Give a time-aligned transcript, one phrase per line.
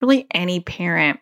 [0.00, 1.20] really any parent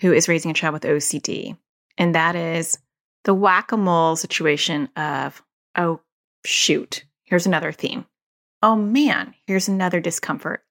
[0.00, 1.56] who is raising a child with OCD.
[1.96, 2.78] And that is
[3.24, 5.42] the whack a mole situation of,
[5.76, 6.00] oh,
[6.44, 8.06] shoot, here's another theme.
[8.62, 10.64] Oh man, here's another discomfort.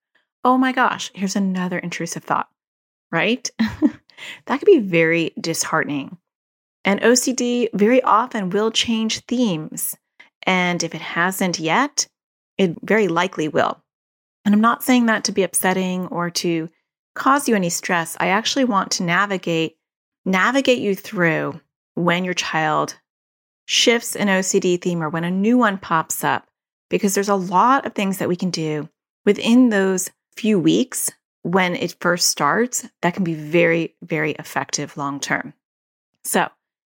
[0.43, 2.49] Oh my gosh, here's another intrusive thought,
[3.11, 3.49] right?
[4.45, 6.17] that could be very disheartening.
[6.83, 9.95] And OCD very often will change themes.
[10.43, 12.07] And if it hasn't yet,
[12.57, 13.81] it very likely will.
[14.45, 16.69] And I'm not saying that to be upsetting or to
[17.17, 18.15] cause you any stress.
[18.19, 19.77] I actually want to navigate
[20.25, 21.59] navigate you through
[21.95, 22.97] when your child
[23.65, 26.47] shifts an OCD theme or when a new one pops up
[26.89, 28.87] because there's a lot of things that we can do
[29.25, 31.09] within those few weeks
[31.43, 35.53] when it first starts that can be very very effective long term.
[36.23, 36.47] So,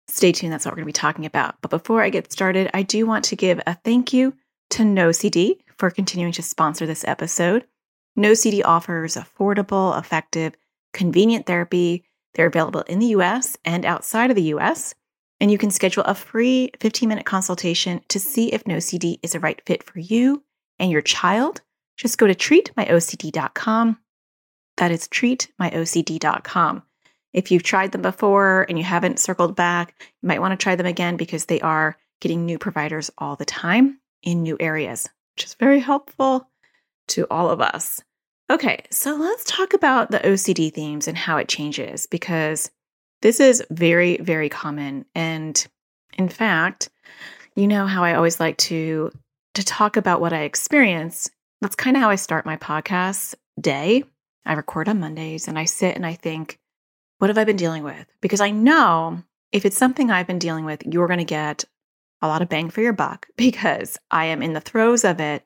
[0.08, 1.56] stay tuned that's what we're going to be talking about.
[1.60, 4.34] But before I get started, I do want to give a thank you
[4.70, 7.64] to NoCD for continuing to sponsor this episode.
[8.18, 10.54] NoCD offers affordable, effective,
[10.92, 12.04] convenient therapy.
[12.34, 14.94] They're available in the US and outside of the US.
[15.40, 19.40] And you can schedule a free 15 minute consultation to see if NoCD is a
[19.40, 20.42] right fit for you
[20.78, 21.62] and your child.
[21.96, 23.98] Just go to treatmyocd.com.
[24.76, 26.82] That is treatmyocd.com.
[27.32, 30.74] If you've tried them before and you haven't circled back, you might want to try
[30.76, 35.44] them again because they are getting new providers all the time in new areas, which
[35.44, 36.49] is very helpful
[37.10, 38.02] to all of us.
[38.50, 42.70] Okay, so let's talk about the OCD themes and how it changes because
[43.22, 45.04] this is very, very common.
[45.14, 45.64] And
[46.18, 46.88] in fact,
[47.54, 49.12] you know how I always like to
[49.54, 51.28] to talk about what I experience.
[51.60, 54.04] That's kind of how I start my podcast day.
[54.46, 56.58] I record on Mondays and I sit and I think,
[57.18, 58.06] what have I been dealing with?
[58.20, 59.22] Because I know
[59.52, 61.64] if it's something I've been dealing with, you're going to get
[62.22, 65.44] a lot of bang for your buck because I am in the throes of it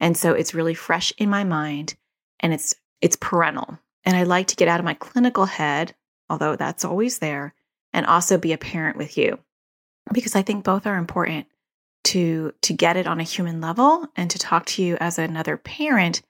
[0.00, 1.94] and so it's really fresh in my mind
[2.40, 3.78] and it's it's parental.
[4.04, 5.94] And I like to get out of my clinical head,
[6.30, 7.54] although that's always there,
[7.92, 9.38] and also be a parent with you.
[10.12, 11.46] Because I think both are important
[12.04, 15.56] to to get it on a human level and to talk to you as another
[15.56, 16.22] parent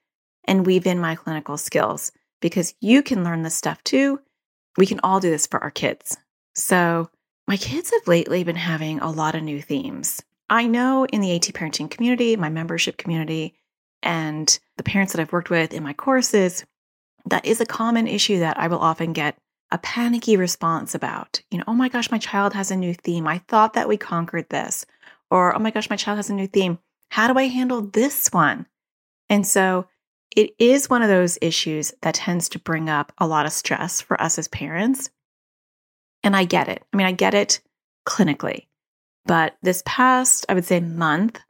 [0.44, 4.20] and weave in my clinical skills because you can learn this stuff too.
[4.78, 6.16] We can all do this for our kids.
[6.54, 7.10] So,
[7.46, 10.22] my kids have lately been having a lot of new themes.
[10.48, 13.54] I know in the AT parenting community, my membership community,
[14.02, 16.64] and the parents that I've worked with in my courses,
[17.26, 19.36] that is a common issue that I will often get
[19.72, 21.40] a panicky response about.
[21.50, 23.26] You know, oh my gosh, my child has a new theme.
[23.26, 24.86] I thought that we conquered this.
[25.30, 26.78] Or, oh my gosh, my child has a new theme.
[27.10, 28.66] How do I handle this one?
[29.28, 29.88] And so
[30.36, 34.00] it is one of those issues that tends to bring up a lot of stress
[34.00, 35.10] for us as parents.
[36.22, 36.84] And I get it.
[36.92, 37.60] I mean, I get it
[38.06, 38.66] clinically.
[39.26, 41.40] But this past, I would say, month,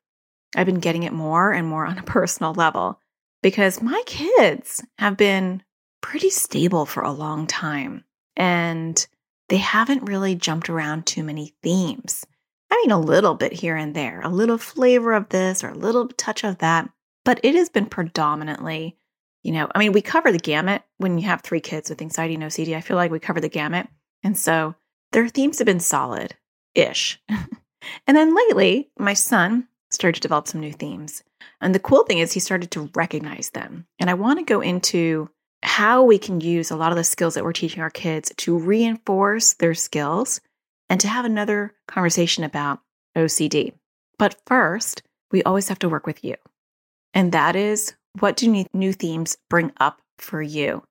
[0.56, 3.00] I've been getting it more and more on a personal level
[3.42, 5.62] because my kids have been
[6.00, 8.04] pretty stable for a long time
[8.36, 9.06] and
[9.48, 12.26] they haven't really jumped around too many themes.
[12.70, 15.74] I mean, a little bit here and there, a little flavor of this or a
[15.74, 16.90] little touch of that,
[17.24, 18.96] but it has been predominantly,
[19.42, 22.34] you know, I mean, we cover the gamut when you have three kids with anxiety
[22.34, 22.74] and OCD.
[22.76, 23.86] I feel like we cover the gamut.
[24.24, 24.74] And so
[25.12, 26.34] their themes have been solid
[26.74, 27.20] ish.
[28.06, 31.22] and then lately, my son, started to develop some new themes.
[31.60, 33.86] And the cool thing is, he started to recognize them.
[33.98, 35.30] And I want to go into
[35.62, 38.56] how we can use a lot of the skills that we're teaching our kids to
[38.56, 40.40] reinforce their skills
[40.88, 42.80] and to have another conversation about
[43.16, 43.72] OCD.
[44.18, 45.02] But first,
[45.32, 46.36] we always have to work with you.
[47.14, 50.82] And that is what do new themes bring up for you?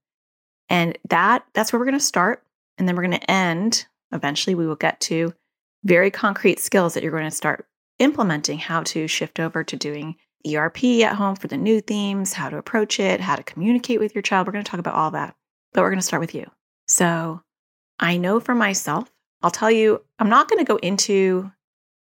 [0.70, 2.44] And that that's where we're going to start
[2.78, 5.34] and then we're going to end eventually we will get to
[5.86, 7.68] very concrete skills that you're going to start
[8.00, 10.16] implementing how to shift over to doing
[10.46, 14.14] ERP at home for the new themes, how to approach it, how to communicate with
[14.14, 14.46] your child.
[14.46, 15.36] We're going to talk about all that,
[15.74, 16.50] but we're going to start with you.
[16.88, 17.42] So
[18.00, 19.10] I know for myself,
[19.42, 21.52] I'll tell you, I'm not going to go into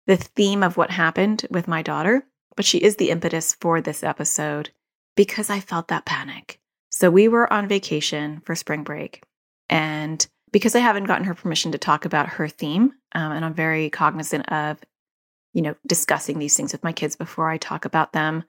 [0.06, 2.26] the theme of what happened with my daughter,
[2.56, 4.70] but she is the impetus for this episode
[5.16, 6.60] because I felt that panic.
[6.90, 9.22] So we were on vacation for spring break.
[9.68, 13.54] And because I haven't gotten her permission to talk about her theme, um, and I'm
[13.54, 14.78] very cognizant of
[15.52, 18.44] you know, discussing these things with my kids before I talk about them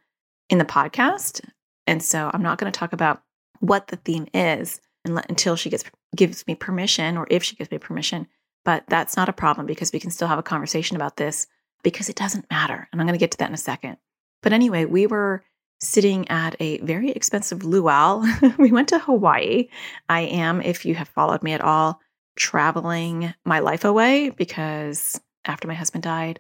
[0.50, 1.42] in the podcast.
[1.88, 3.22] And so I'm not going to talk about
[3.60, 5.84] what the theme is, until she gets
[6.16, 8.28] gives me permission or if she gives me permission.
[8.64, 11.48] But that's not a problem because we can still have a conversation about this
[11.84, 12.88] because it doesn't matter.
[12.92, 13.98] And I'm going to get to that in a second.
[14.44, 15.44] But anyway, we were
[15.82, 18.24] sitting at a very expensive luau.
[18.58, 19.68] we went to Hawaii.
[20.08, 22.00] I am, if you have followed me at all,
[22.38, 26.40] traveling my life away because after my husband died,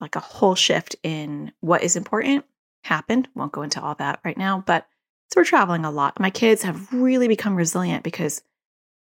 [0.00, 2.44] like a whole shift in what is important
[2.84, 3.26] happened.
[3.34, 4.86] Won't go into all that right now, but
[5.32, 6.20] so we're traveling a lot.
[6.20, 8.42] My kids have really become resilient because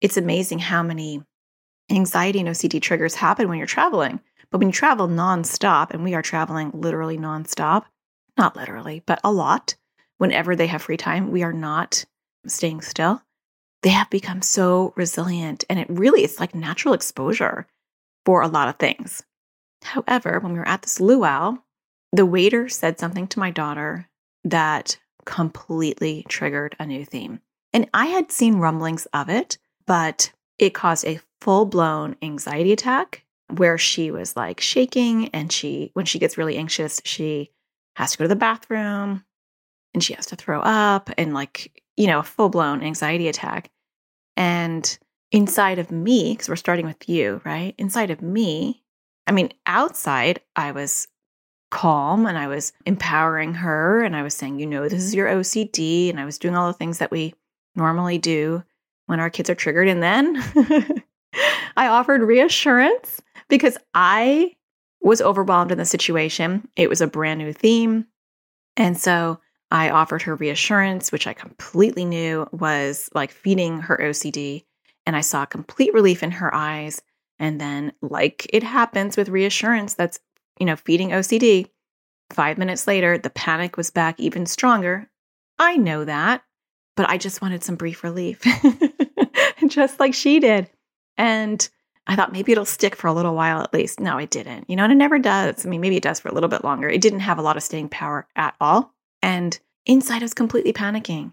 [0.00, 1.22] it's amazing how many
[1.90, 4.20] anxiety and OCD triggers happen when you're traveling.
[4.50, 7.84] But when you travel nonstop, and we are traveling literally nonstop,
[8.38, 9.74] not literally, but a lot,
[10.18, 12.04] whenever they have free time, we are not
[12.46, 13.22] staying still.
[13.82, 15.64] They have become so resilient.
[15.68, 17.66] And it really is like natural exposure
[18.24, 19.22] for a lot of things.
[19.82, 21.58] However, when we were at this luau,
[22.12, 24.08] the waiter said something to my daughter
[24.44, 27.40] that completely triggered a new theme.
[27.72, 33.24] And I had seen rumblings of it, but it caused a full blown anxiety attack
[33.56, 35.28] where she was like shaking.
[35.28, 37.50] And she, when she gets really anxious, she
[37.98, 39.24] has to go to the bathroom
[39.92, 43.70] and she has to throw up and like, you know, a full blown anxiety attack.
[44.36, 44.98] And
[45.32, 47.74] inside of me, because we're starting with you, right?
[47.76, 48.84] Inside of me,
[49.26, 51.08] I mean, outside, I was
[51.72, 55.28] calm and I was empowering her and I was saying, you know, this is your
[55.28, 56.08] OCD.
[56.08, 57.34] And I was doing all the things that we
[57.74, 58.62] normally do
[59.06, 59.88] when our kids are triggered.
[59.88, 60.40] And then
[61.76, 64.54] I offered reassurance because I
[65.00, 66.68] was overwhelmed in the situation.
[66.76, 68.06] It was a brand new theme.
[68.76, 69.40] And so
[69.70, 74.64] I offered her reassurance, which I completely knew was like feeding her OCD.
[75.06, 77.02] And I saw complete relief in her eyes.
[77.38, 80.18] And then, like it happens with reassurance that's,
[80.58, 81.68] you know, feeding OCD,
[82.30, 85.08] five minutes later, the panic was back even stronger.
[85.58, 86.42] I know that,
[86.96, 88.42] but I just wanted some brief relief,
[89.66, 90.68] just like she did.
[91.16, 91.68] And
[92.08, 94.00] I thought maybe it'll stick for a little while at least.
[94.00, 94.68] No, it didn't.
[94.68, 95.64] You know, and it never does.
[95.64, 96.88] I mean, maybe it does for a little bit longer.
[96.88, 98.94] It didn't have a lot of staying power at all.
[99.22, 101.32] And inside I was completely panicking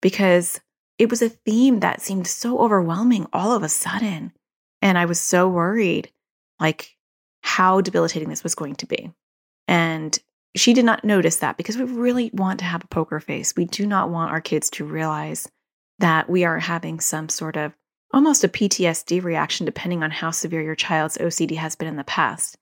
[0.00, 0.58] because
[0.98, 4.32] it was a theme that seemed so overwhelming all of a sudden.
[4.80, 6.10] And I was so worried,
[6.58, 6.96] like
[7.42, 9.12] how debilitating this was going to be.
[9.68, 10.18] And
[10.54, 13.54] she did not notice that because we really want to have a poker face.
[13.54, 15.46] We do not want our kids to realize
[15.98, 17.74] that we are having some sort of
[18.16, 22.04] almost a PTSD reaction, depending on how severe your child's OCD has been in the
[22.04, 22.56] past.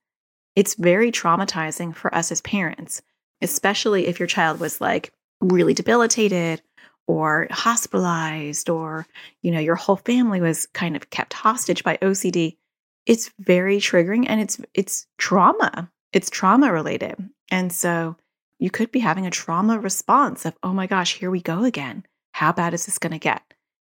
[0.55, 3.01] It's very traumatizing for us as parents,
[3.41, 5.11] especially if your child was like
[5.41, 6.61] really debilitated
[7.07, 9.07] or hospitalized or
[9.41, 12.57] you know your whole family was kind of kept hostage by OCD
[13.05, 15.91] it's very triggering and it's it's trauma.
[16.13, 17.15] It's trauma related.
[17.51, 18.15] And so
[18.59, 22.05] you could be having a trauma response of oh my gosh here we go again.
[22.33, 23.41] How bad is this going to get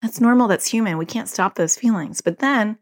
[0.02, 2.78] that's normal that's human we can't stop those feelings but then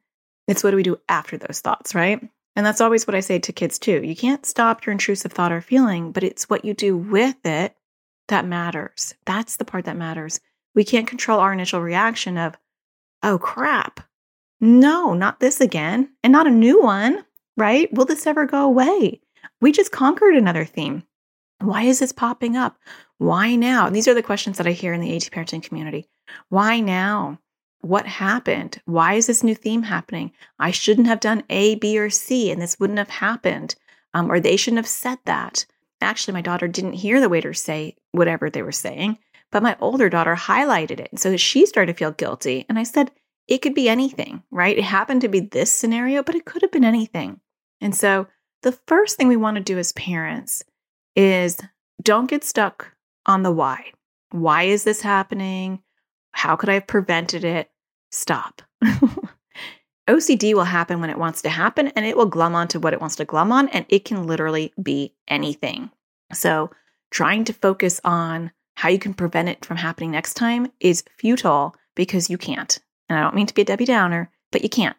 [0.48, 2.22] it's what do we do after those thoughts right
[2.56, 5.52] and that's always what i say to kids too you can't stop your intrusive thought
[5.52, 7.76] or feeling but it's what you do with it
[8.28, 9.14] that matters.
[9.26, 10.40] That's the part that matters.
[10.74, 12.58] We can't control our initial reaction of,
[13.24, 14.02] oh crap,
[14.60, 17.24] no, not this again, and not a new one,
[17.58, 17.92] right?
[17.94, 19.22] Will this ever go away?
[19.62, 21.04] We just conquered another theme.
[21.60, 22.78] Why is this popping up?
[23.18, 23.88] Why now?
[23.88, 26.10] And these are the questions that I hear in the AT parenting community.
[26.50, 27.40] Why now?
[27.82, 28.82] What happened?
[28.86, 30.32] Why is this new theme happening?
[30.58, 33.76] I shouldn't have done A, B, or C, and this wouldn't have happened.
[34.14, 35.66] Um, or they shouldn't have said that.
[36.02, 39.18] Actually, my daughter didn't hear the waiter say whatever they were saying,
[39.52, 41.20] but my older daughter highlighted it.
[41.20, 42.66] So she started to feel guilty.
[42.68, 43.12] And I said,
[43.48, 44.78] it could be anything, right?
[44.78, 47.40] It happened to be this scenario, but it could have been anything.
[47.82, 48.28] And so
[48.64, 50.64] the first thing we want to do as parents
[51.16, 51.60] is
[52.02, 52.94] don't get stuck
[53.26, 53.92] on the why.
[54.32, 55.82] Why is this happening?
[56.36, 57.72] How could I have prevented it?
[58.12, 58.62] Stop.
[60.10, 63.00] OCD will happen when it wants to happen and it will glum onto what it
[63.00, 65.90] wants to glum on, and it can literally be anything.
[66.34, 66.72] So,
[67.10, 71.74] trying to focus on how you can prevent it from happening next time is futile
[71.96, 72.78] because you can't.
[73.08, 74.98] And I don't mean to be a Debbie Downer, but you can't.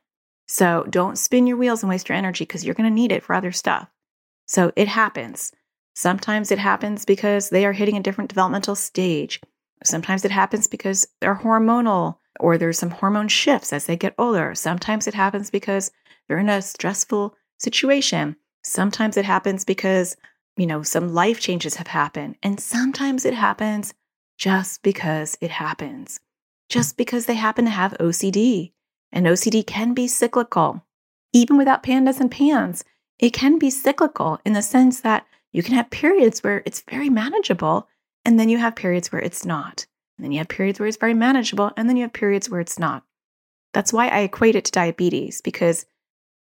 [0.49, 3.23] So, don't spin your wheels and waste your energy because you're going to need it
[3.23, 3.89] for other stuff.
[4.47, 5.53] So, it happens.
[5.95, 9.43] Sometimes it happens because they are hitting a different developmental stage.
[9.85, 14.55] Sometimes it happens because they're hormonal or there's some hormone shifts as they get older.
[14.55, 15.91] Sometimes it happens because
[16.27, 18.37] they're in a stressful situation.
[18.63, 20.17] Sometimes it happens because,
[20.57, 22.37] you know, some life changes have happened.
[22.43, 23.95] And sometimes it happens
[24.39, 26.21] just because it happens,
[26.69, 28.73] just because they happen to have OCD.
[29.13, 30.85] And OCD can be cyclical.
[31.33, 32.85] Even without PANDAS and PANS,
[33.19, 37.09] it can be cyclical in the sense that you can have periods where it's very
[37.09, 37.89] manageable,
[38.27, 39.87] and then you have periods where it's not.
[40.19, 42.61] And then you have periods where it's very manageable, and then you have periods where
[42.61, 43.05] it's not.
[43.73, 45.87] That's why I equate it to diabetes because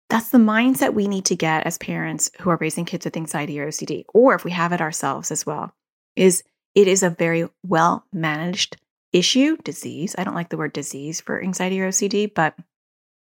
[0.09, 3.59] that's the mindset we need to get as parents who are raising kids with anxiety
[3.59, 5.73] or OCD, or if we have it ourselves as well,
[6.15, 6.43] is
[6.75, 8.77] it is a very well managed
[9.11, 10.13] issue, disease.
[10.17, 12.55] I don't like the word disease for anxiety or OCD, but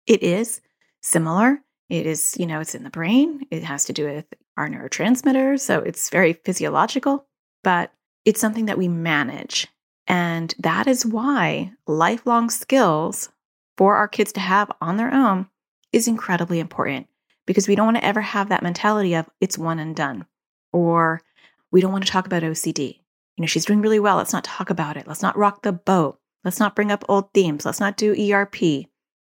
[0.07, 0.63] it is
[1.03, 1.61] similar.
[1.91, 3.47] It is, you know, it's in the brain.
[3.51, 4.25] It has to do with
[4.57, 5.61] our neurotransmitters.
[5.61, 7.27] So it's very physiological,
[7.63, 7.93] but
[8.29, 9.69] it's something that we manage.
[10.07, 13.31] And that is why lifelong skills
[13.79, 15.49] for our kids to have on their own
[15.95, 17.07] is incredibly important
[17.47, 20.27] because we don't want to ever have that mentality of it's one and done
[20.75, 21.23] or
[21.71, 22.99] we don't want to talk about OCD.
[23.39, 24.19] You know, she's doing really well.
[24.19, 25.07] Let's not talk about it.
[25.07, 26.21] Let's not rock the boat.
[26.45, 27.65] Let's not bring up old themes.
[27.65, 28.57] Let's not do ERP.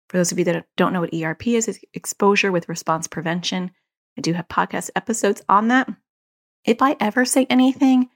[0.09, 3.69] For those of you that don't know what ERP is, it's exposure with response prevention.
[4.17, 5.89] I do have podcast episodes on that.
[6.63, 8.09] If I ever say anything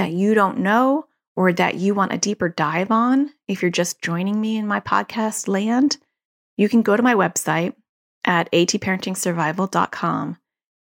[0.00, 1.04] that you don't know
[1.36, 4.80] or that you want a deeper dive on, if you're just joining me in my
[4.80, 5.98] podcast land,
[6.56, 7.74] you can go to my website
[8.24, 10.38] at atparentingsurvival.com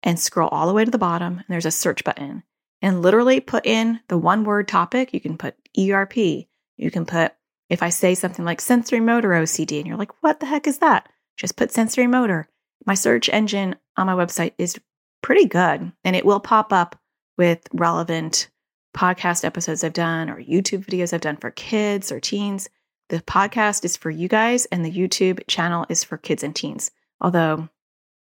[0.02, 2.42] and scroll all the way to the bottom, and there's a search button.
[2.82, 5.14] And literally put in the one word topic.
[5.14, 6.16] You can put ERP.
[6.16, 7.32] You can put,
[7.70, 10.78] if I say something like sensory motor OCD, and you're like, what the heck is
[10.78, 11.08] that?
[11.36, 12.48] Just put sensory motor.
[12.84, 14.76] My search engine on my website is
[15.22, 17.00] pretty good, and it will pop up
[17.38, 18.48] with relevant
[18.94, 22.68] podcast episodes I've done or YouTube videos I've done for kids or teens.
[23.10, 26.90] The podcast is for you guys, and the YouTube channel is for kids and teens.
[27.20, 27.68] Although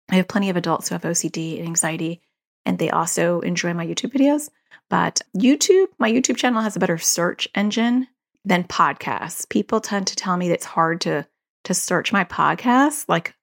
[0.10, 2.22] I have plenty of adults who have OCD and anxiety,
[2.66, 4.50] and they also enjoy my YouTube videos.
[4.90, 8.08] But YouTube, my YouTube channel has a better search engine
[8.44, 9.48] than podcasts.
[9.48, 11.28] People tend to tell me that it's hard to
[11.66, 13.36] to search my podcasts, like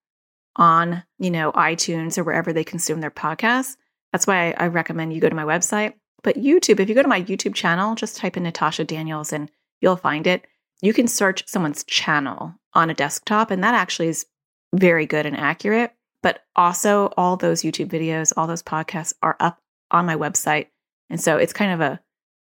[0.57, 3.77] on you know iTunes or wherever they consume their podcasts.
[4.13, 7.09] That's why I recommend you go to my website but YouTube, if you go to
[7.09, 10.47] my YouTube channel, just type in Natasha Daniels and you'll find it.
[10.81, 14.27] You can search someone's channel on a desktop, and that actually is
[14.75, 15.93] very good and accurate.
[16.23, 19.59] But also, all those YouTube videos, all those podcasts are up
[19.91, 20.67] on my website.
[21.11, 22.01] And so it's kind of a,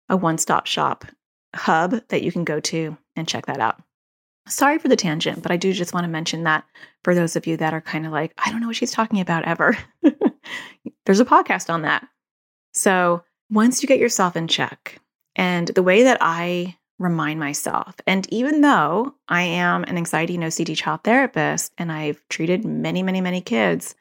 [0.10, 1.06] a one stop shop
[1.56, 3.82] hub that you can go to and check that out.
[4.48, 6.66] Sorry for the tangent, but I do just want to mention that
[7.04, 9.20] for those of you that are kind of like, I don't know what she's talking
[9.20, 9.76] about ever.
[11.06, 12.08] There's a podcast on that.
[12.74, 15.00] So once you get yourself in check,
[15.36, 20.44] and the way that I remind myself, and even though I am an anxiety and
[20.44, 23.96] OCD child therapist and I've treated many, many, many kids,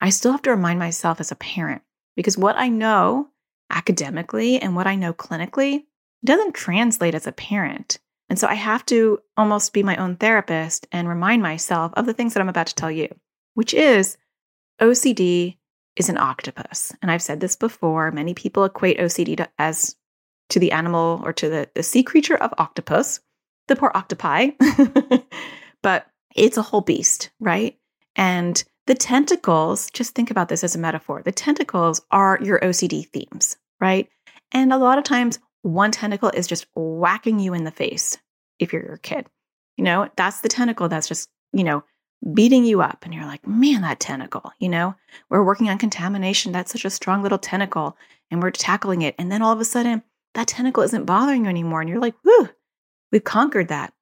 [0.00, 1.82] I still have to remind myself as a parent
[2.16, 3.28] because what I know
[3.70, 5.84] academically and what I know clinically
[6.24, 7.98] doesn't translate as a parent.
[8.28, 12.14] And so I have to almost be my own therapist and remind myself of the
[12.14, 13.08] things that I'm about to tell you,
[13.54, 14.16] which is
[14.80, 15.57] OCD
[15.98, 16.92] is an octopus.
[17.02, 18.10] And I've said this before.
[18.10, 19.96] Many people equate OCD to, as
[20.50, 23.20] to the animal or to the, the sea creature of octopus,
[23.66, 24.50] the poor octopi.
[25.82, 27.76] but it's a whole beast, right?
[28.16, 31.22] And the tentacles, just think about this as a metaphor.
[31.22, 34.08] The tentacles are your OCD themes, right?
[34.52, 38.16] And a lot of times, one tentacle is just whacking you in the face
[38.58, 39.26] if you're your kid.
[39.76, 41.84] You know, that's the tentacle that's just, you know,
[42.34, 44.94] beating you up and you're like, man, that tentacle, you know,
[45.28, 46.52] we're working on contamination.
[46.52, 47.96] That's such a strong little tentacle
[48.30, 49.14] and we're tackling it.
[49.18, 50.02] And then all of a sudden,
[50.34, 51.80] that tentacle isn't bothering you anymore.
[51.80, 52.48] And you're like, whoo,
[53.12, 53.92] we've conquered that.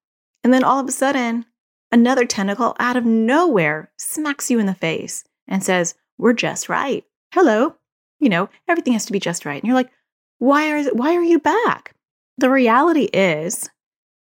[0.42, 1.44] And then all of a sudden,
[1.92, 7.04] another tentacle out of nowhere smacks you in the face and says, we're just right.
[7.32, 7.76] Hello.
[8.18, 9.62] You know, everything has to be just right.
[9.62, 9.90] And you're like,
[10.38, 11.94] why are, why are you back?
[12.38, 13.68] The reality is,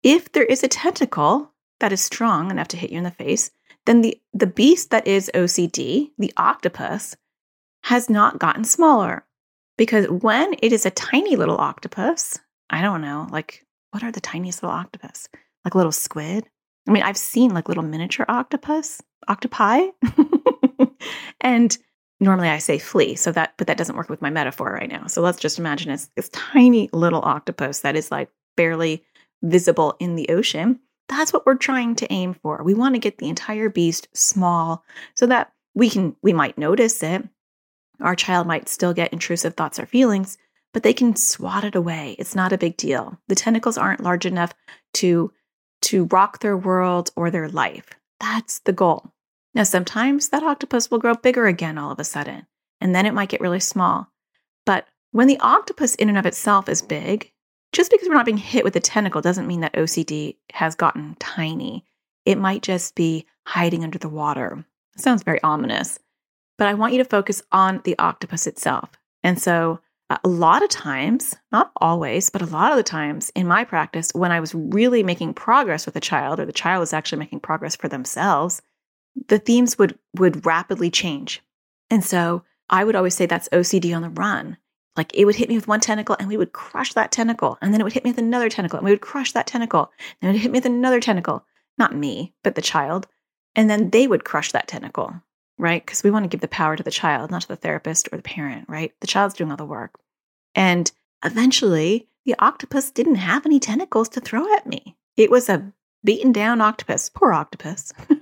[0.03, 3.51] if there is a tentacle that is strong enough to hit you in the face,
[3.87, 7.17] then the, the beast that is OCD, the octopus,
[7.85, 9.25] has not gotten smaller.
[9.79, 14.21] Because when it is a tiny little octopus, I don't know, like what are the
[14.21, 15.29] tiniest little octopus?
[15.65, 16.49] Like little squid?
[16.89, 19.87] I mean, I've seen like little miniature octopus, octopi.
[21.41, 21.77] and
[22.21, 25.07] normally I say flea, so that but that doesn't work with my metaphor right now.
[25.07, 29.05] So let's just imagine it's this tiny little octopus that is like barely
[29.43, 30.81] visible in the ocean.
[31.11, 32.63] That's what we're trying to aim for.
[32.63, 37.03] We want to get the entire beast small so that we can we might notice
[37.03, 37.29] it.
[38.01, 40.39] Our child might still get intrusive thoughts or feelings,
[40.73, 42.15] but they can swat it away.
[42.19, 43.19] It's not a big deal.
[43.27, 44.55] The tentacles aren't large enough
[44.95, 45.33] to
[45.83, 47.89] to rock their world or their life.
[48.21, 49.13] That's the goal.
[49.53, 52.47] Now, sometimes that octopus will grow bigger again all of a sudden,
[52.81, 54.13] and then it might get really small.
[54.65, 57.33] But when the octopus in and of itself is big,
[57.73, 61.17] just because we're not being hit with a tentacle doesn't mean that OCD has gotten
[61.19, 61.85] tiny.
[62.25, 64.65] It might just be hiding under the water.
[64.95, 65.99] It sounds very ominous,
[66.59, 68.91] but I want you to focus on the octopus itself.
[69.23, 73.31] And so uh, a lot of times, not always, but a lot of the times
[73.37, 76.81] in my practice, when I was really making progress with a child or the child
[76.81, 78.61] was actually making progress for themselves,
[79.29, 81.43] the themes would would rapidly change.
[81.91, 84.57] And so I would always say that's OCD on the run.
[84.97, 87.59] Like it would hit me with one tentacle and we would crush that tentacle.
[87.61, 89.93] And then it would hit me with another tentacle and we would crush that tentacle.
[90.21, 91.45] And it would hit me with another tentacle.
[91.79, 93.07] Not me, but the child.
[93.55, 95.15] And then they would crush that tentacle,
[95.59, 95.85] right?
[95.85, 98.17] Because we want to give the power to the child, not to the therapist or
[98.17, 98.93] the parent, right?
[99.01, 99.99] The child's doing all the work.
[100.55, 100.91] And
[101.25, 104.97] eventually, the octopus didn't have any tentacles to throw at me.
[105.17, 105.73] It was a
[106.05, 107.09] beaten down octopus.
[107.09, 107.93] Poor octopus.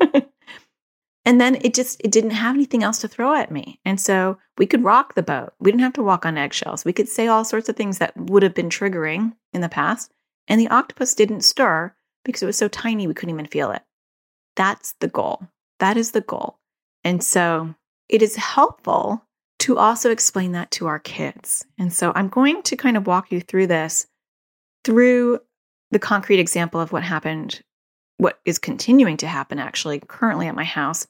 [1.28, 3.78] and then it just it didn't have anything else to throw at me.
[3.84, 5.52] And so we could rock the boat.
[5.60, 6.86] We didn't have to walk on eggshells.
[6.86, 10.10] We could say all sorts of things that would have been triggering in the past.
[10.48, 11.94] And the octopus didn't stir
[12.24, 13.82] because it was so tiny we couldn't even feel it.
[14.56, 15.46] That's the goal.
[15.80, 16.60] That is the goal.
[17.04, 17.74] And so
[18.08, 19.22] it is helpful
[19.58, 21.62] to also explain that to our kids.
[21.78, 24.06] And so I'm going to kind of walk you through this
[24.82, 25.40] through
[25.90, 27.60] the concrete example of what happened,
[28.16, 31.06] what is continuing to happen actually currently at my house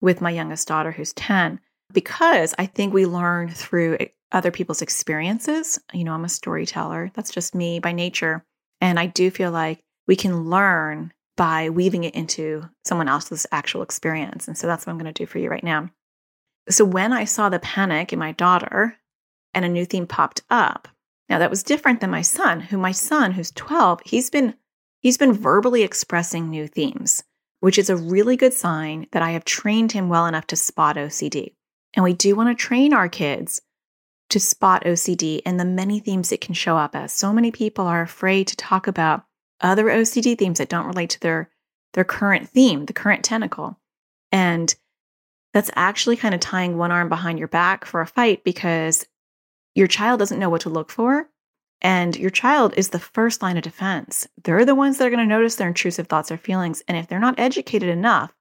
[0.00, 1.60] with my youngest daughter who's 10,
[1.92, 5.78] because I think we learn through eh, other people's experiences.
[5.92, 8.44] You know, I'm a storyteller, that's just me by nature.
[8.80, 13.82] And I do feel like we can learn by weaving it into someone else's actual
[13.82, 14.48] experience.
[14.48, 15.90] And so that's what I'm going to do for you right now.
[16.68, 18.96] So when I saw the panic in my daughter
[19.54, 20.88] and a new theme popped up,
[21.28, 24.54] now that was different than my son, who my son who's 12, he's been
[25.00, 27.22] he's been verbally expressing new themes,
[27.66, 30.94] which is a really good sign that I have trained him well enough to spot
[30.94, 31.52] OCD.
[31.94, 33.60] And we do want to train our kids
[34.30, 37.10] to spot OCD and the many themes it can show up as.
[37.10, 39.24] So many people are afraid to talk about
[39.60, 41.50] other OCD themes that don't relate to their
[41.94, 43.80] their current theme, the current tentacle.
[44.30, 44.72] And
[45.52, 49.04] that's actually kind of tying one arm behind your back for a fight because
[49.74, 51.28] your child doesn't know what to look for.
[51.82, 54.26] And your child is the first line of defense.
[54.42, 56.82] They're the ones that are going to notice their intrusive thoughts or feelings.
[56.88, 58.32] And if they're not educated enough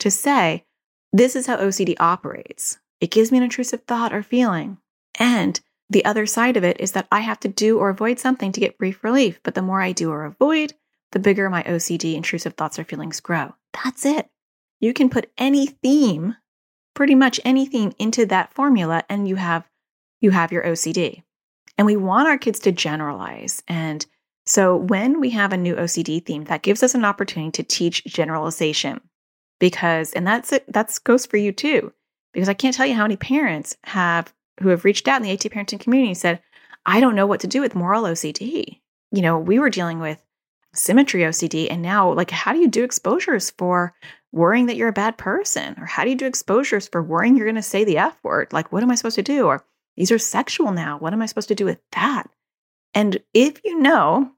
[0.00, 0.64] to say,
[1.12, 4.78] this is how OCD operates, it gives me an intrusive thought or feeling.
[5.18, 8.52] And the other side of it is that I have to do or avoid something
[8.52, 9.40] to get brief relief.
[9.42, 10.74] But the more I do or avoid,
[11.12, 13.54] the bigger my OCD intrusive thoughts or feelings grow.
[13.84, 14.28] That's it.
[14.78, 16.36] You can put any theme
[16.94, 19.68] pretty much anything into that formula and you have
[20.20, 21.22] you have your OCD.
[21.80, 23.62] And we want our kids to generalize.
[23.66, 24.04] And
[24.44, 28.04] so when we have a new OCD theme, that gives us an opportunity to teach
[28.04, 29.00] generalization.
[29.58, 31.90] Because and that's it that's goes for you too.
[32.34, 35.32] Because I can't tell you how many parents have who have reached out in the
[35.32, 36.42] AT parenting community said,
[36.84, 38.78] I don't know what to do with moral OCD.
[39.10, 40.22] You know, we were dealing with
[40.74, 43.94] symmetry OCD and now like how do you do exposures for
[44.32, 45.76] worrying that you're a bad person?
[45.78, 48.52] Or how do you do exposures for worrying you're going to say the F word?
[48.52, 49.46] Like, what am I supposed to do?
[49.46, 49.64] Or
[49.96, 50.98] these are sexual now.
[50.98, 52.24] What am I supposed to do with that?
[52.94, 54.32] And if you know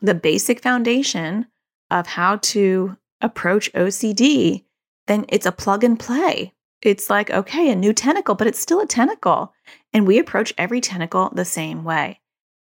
[0.00, 1.46] the basic foundation
[1.90, 4.64] of how to approach OCD,
[5.06, 6.52] then it's a plug and play.
[6.80, 9.52] It's like, okay, a new tentacle, but it's still a tentacle.
[9.92, 12.20] And we approach every tentacle the same way.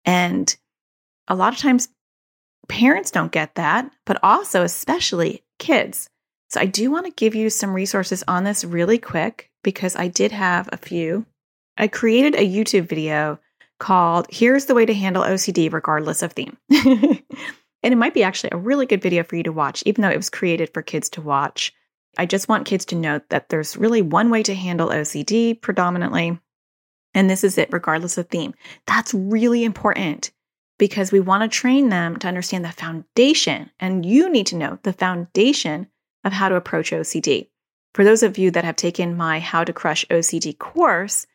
[0.04, 0.54] And
[1.28, 1.88] a lot of times,
[2.68, 6.08] parents don't get that, but also, especially kids.
[6.48, 10.08] So I do want to give you some resources on this really quick because I
[10.08, 11.26] did have a few.
[11.76, 13.38] I created a YouTube video
[13.78, 16.56] called Here's the Way to Handle OCD Regardless of Theme.
[16.70, 17.22] and
[17.82, 20.16] it might be actually a really good video for you to watch, even though it
[20.16, 21.72] was created for kids to watch.
[22.18, 26.38] I just want kids to know that there's really one way to handle OCD predominantly,
[27.14, 28.54] and this is it, regardless of theme.
[28.86, 30.30] That's really important
[30.78, 34.78] because we want to train them to understand the foundation, and you need to know
[34.82, 35.88] the foundation
[36.24, 37.48] of how to approach OCD.
[37.94, 41.26] For those of you that have taken my How to Crush OCD course,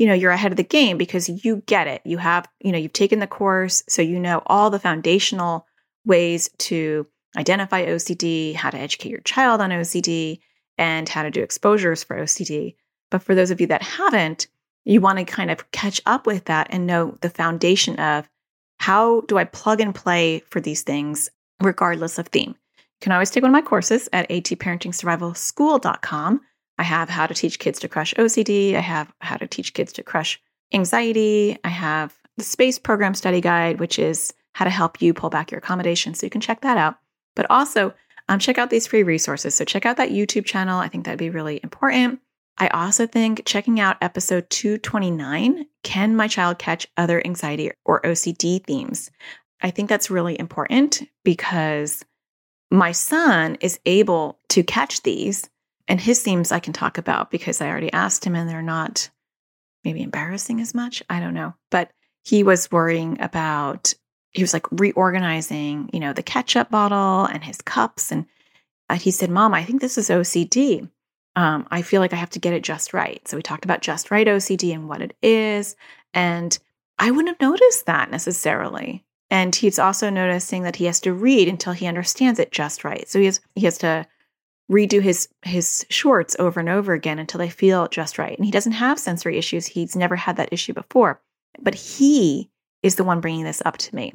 [0.00, 2.00] you know, you're ahead of the game because you get it.
[2.06, 5.66] You have, you know, you've taken the course, so you know all the foundational
[6.06, 10.38] ways to identify OCD, how to educate your child on OCD,
[10.78, 12.76] and how to do exposures for OCD.
[13.10, 14.46] But for those of you that haven't,
[14.86, 18.26] you want to kind of catch up with that and know the foundation of
[18.78, 21.28] how do I plug and play for these things
[21.60, 26.40] regardless of theme You can always take one of my courses at atparentingsurvivalschool.com.
[26.80, 28.74] I have how to teach kids to crush OCD.
[28.74, 30.40] I have how to teach kids to crush
[30.72, 31.58] anxiety.
[31.62, 35.50] I have the space program study guide, which is how to help you pull back
[35.50, 36.14] your accommodation.
[36.14, 36.96] So you can check that out.
[37.36, 37.92] But also,
[38.30, 39.54] um, check out these free resources.
[39.54, 40.80] So check out that YouTube channel.
[40.80, 42.18] I think that'd be really important.
[42.56, 48.64] I also think checking out episode 229 Can My Child Catch Other Anxiety or OCD
[48.64, 49.10] Themes?
[49.60, 52.02] I think that's really important because
[52.70, 55.50] my son is able to catch these,
[55.90, 59.10] and his themes I can talk about because I already asked him and they're not
[59.84, 61.02] maybe embarrassing as much.
[61.10, 61.54] I don't know.
[61.68, 61.90] But
[62.22, 63.92] he was worrying about,
[64.30, 68.12] he was like reorganizing, you know, the ketchup bottle and his cups.
[68.12, 68.26] And
[68.88, 70.88] uh, he said, Mom, I think this is OCD.
[71.34, 73.26] Um, I feel like I have to get it just right.
[73.26, 75.74] So we talked about just right OCD and what it is.
[76.14, 76.56] And
[77.00, 79.04] I wouldn't have noticed that necessarily.
[79.28, 83.08] And he's also noticing that he has to read until he understands it just right.
[83.08, 84.06] So he has he has to
[84.70, 88.36] redo his his shorts over and over again until they feel just right.
[88.36, 89.66] And he doesn't have sensory issues.
[89.66, 91.20] He's never had that issue before.
[91.60, 92.50] But he
[92.82, 94.14] is the one bringing this up to me.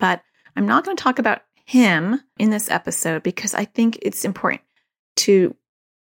[0.00, 0.22] But
[0.56, 4.62] I'm not going to talk about him in this episode because I think it's important
[5.16, 5.54] to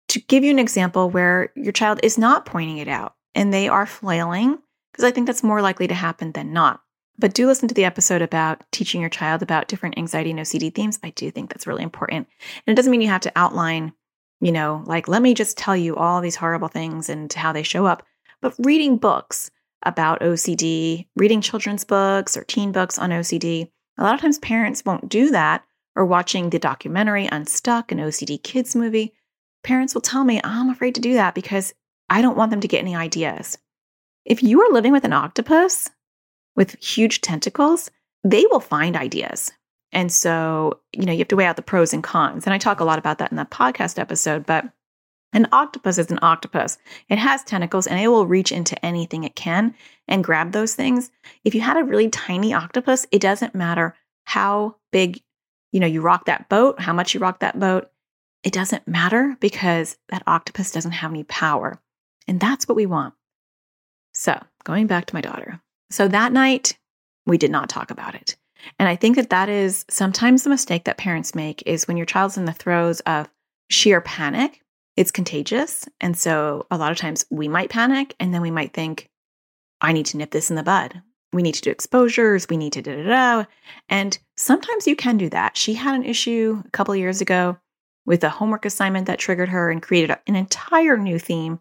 [0.08, 3.68] to give you an example where your child is not pointing it out and they
[3.68, 4.58] are flailing
[4.92, 6.82] because I think that's more likely to happen than not.
[7.20, 10.74] But do listen to the episode about teaching your child about different anxiety and OCD
[10.74, 11.00] themes.
[11.04, 12.28] I do think that's really important.
[12.66, 13.94] And it doesn't mean you have to outline,
[14.40, 17.64] you know, like, let me just tell you all these horrible things and how they
[17.64, 18.04] show up.
[18.42, 19.50] But reading books
[19.84, 24.86] about OCD, reading children's books or teen books on OCD, a lot of times parents
[24.86, 25.64] won't do that
[25.96, 29.14] or watching the documentary Unstuck, an OCD kids movie.
[29.64, 31.74] Parents will tell me, I'm afraid to do that because
[32.10, 33.58] I don't want them to get any ideas.
[34.24, 35.90] If you are living with an octopus,
[36.58, 37.90] with huge tentacles,
[38.26, 39.52] they will find ideas.
[39.94, 42.46] And so, you know, you have to weigh out the pros and cons.
[42.46, 44.66] And I talk a lot about that in that podcast episode, but
[45.34, 46.78] an octopus is an octopus.
[47.10, 49.76] It has tentacles and it will reach into anything it can
[50.08, 51.12] and grab those things.
[51.44, 55.22] If you had a really tiny octopus, it doesn't matter how big,
[55.72, 57.90] you know, you rock that boat, how much you rock that boat.
[58.44, 61.80] It doesn't matter because that octopus doesn't have any power.
[62.28, 63.14] And that's what we want.
[64.14, 65.62] So, going back to my daughter.
[65.90, 66.78] So that night,
[67.26, 68.36] we did not talk about it.
[68.80, 72.06] And I think that that is sometimes the mistake that parents make is when your
[72.06, 73.30] child's in the throes of
[73.70, 74.62] sheer panic,
[74.96, 75.88] it's contagious.
[76.02, 79.10] And so a lot of times we might panic and then we might think,
[79.80, 81.02] I need to nip this in the bud.
[81.34, 82.48] We need to do exposures.
[82.50, 83.46] We need to da da da.
[83.90, 85.56] And sometimes you can do that.
[85.56, 87.58] She had an issue a couple years ago
[88.06, 91.60] with a homework assignment that triggered her and created an entire new theme.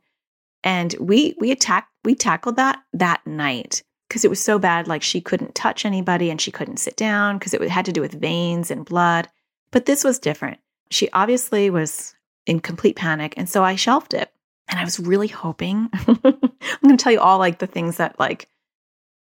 [0.65, 4.89] And we we attacked we tackled that that night because it was so bad.
[4.89, 8.01] Like she couldn't touch anybody and she couldn't sit down because it had to do
[8.01, 9.29] with veins and blood.
[9.71, 10.59] But this was different.
[10.91, 12.15] She obviously was
[12.47, 13.35] in complete panic.
[13.37, 14.33] And so I shelved it.
[14.69, 16.17] And I was really hoping, I'm
[16.83, 18.49] going to tell you all like the things that, like,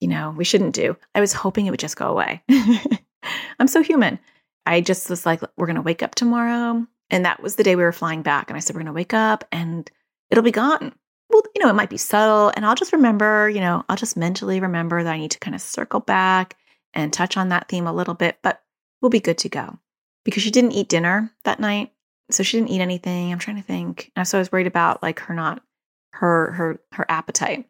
[0.00, 0.96] you know, we shouldn't do.
[1.14, 2.42] I was hoping it would just go away.
[3.60, 4.18] I'm so human.
[4.66, 6.84] I just was like, we're going to wake up tomorrow.
[7.10, 8.50] And that was the day we were flying back.
[8.50, 9.88] And I said, we're going to wake up and
[10.30, 10.92] it'll be gone
[11.30, 12.52] well, you know, it might be subtle.
[12.54, 15.54] And I'll just remember, you know, I'll just mentally remember that I need to kind
[15.54, 16.56] of circle back
[16.94, 18.62] and touch on that theme a little bit, but
[19.00, 19.78] we'll be good to go.
[20.24, 21.92] Because she didn't eat dinner that night.
[22.30, 23.30] So she didn't eat anything.
[23.30, 24.10] I'm trying to think.
[24.16, 25.62] And so I was worried about like her not
[26.10, 27.66] her her her appetite.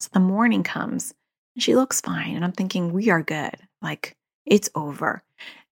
[0.00, 1.14] So the morning comes
[1.54, 2.36] and she looks fine.
[2.36, 3.54] And I'm thinking, we are good.
[3.80, 5.22] Like it's over.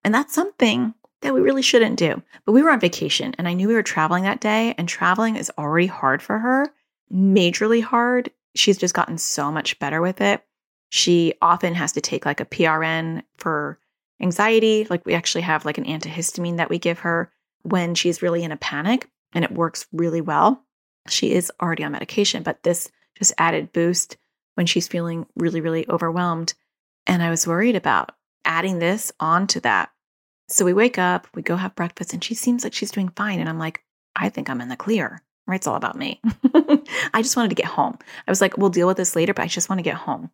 [0.04, 2.22] And that's something that we really shouldn't do.
[2.46, 5.36] But we were on vacation and I knew we were traveling that day, and traveling
[5.36, 6.72] is already hard for her
[7.12, 8.30] majorly hard.
[8.54, 10.42] She's just gotten so much better with it.
[10.90, 13.78] She often has to take like a PRN for
[14.20, 14.86] anxiety.
[14.88, 17.30] Like we actually have like an antihistamine that we give her
[17.62, 20.64] when she's really in a panic and it works really well.
[21.08, 24.16] She is already on medication, but this just added boost
[24.54, 26.54] when she's feeling really, really overwhelmed.
[27.06, 28.12] And I was worried about
[28.44, 29.90] adding this onto that.
[30.48, 33.40] So we wake up, we go have breakfast, and she seems like she's doing fine.
[33.40, 33.84] And I'm like,
[34.16, 35.22] I think I'm in the clear
[35.56, 36.20] It's all about me.
[37.14, 37.98] I just wanted to get home.
[38.26, 40.30] I was like, we'll deal with this later, but I just want to get home.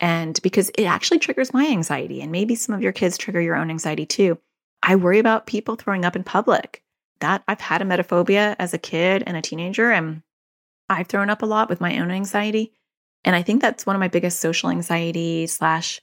[0.00, 3.56] And because it actually triggers my anxiety, and maybe some of your kids trigger your
[3.56, 4.38] own anxiety too.
[4.82, 6.82] I worry about people throwing up in public.
[7.20, 10.22] That I've had a emetophobia as a kid and a teenager, and
[10.90, 12.72] I've thrown up a lot with my own anxiety.
[13.24, 16.00] And I think that's one of my biggest social anxiety slash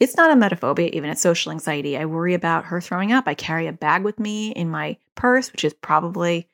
[0.00, 1.96] it's not a emetophobia, even it's social anxiety.
[1.96, 3.24] I worry about her throwing up.
[3.26, 6.48] I carry a bag with me in my purse, which is probably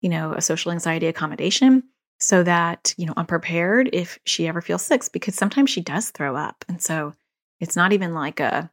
[0.00, 1.82] you know, a social anxiety accommodation
[2.18, 6.10] so that, you know, I'm prepared if she ever feels sick because sometimes she does
[6.10, 6.64] throw up.
[6.68, 7.14] And so
[7.60, 8.70] it's not even like a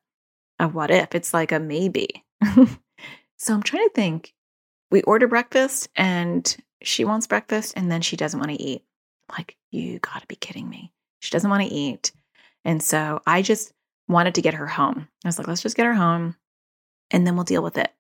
[0.59, 2.25] a what if, it's like a maybe.
[3.37, 4.33] so I'm trying to think.
[4.89, 8.83] We order breakfast and she wants breakfast and then she doesn't want to eat.
[9.29, 10.93] Like, you got to be kidding me.
[11.19, 12.13] She doesn't want to eat.
[12.63, 13.73] And so I just
[14.07, 15.07] wanted to get her home.
[15.25, 16.35] I was like, let's just get her home
[17.11, 17.91] and then we'll deal with it.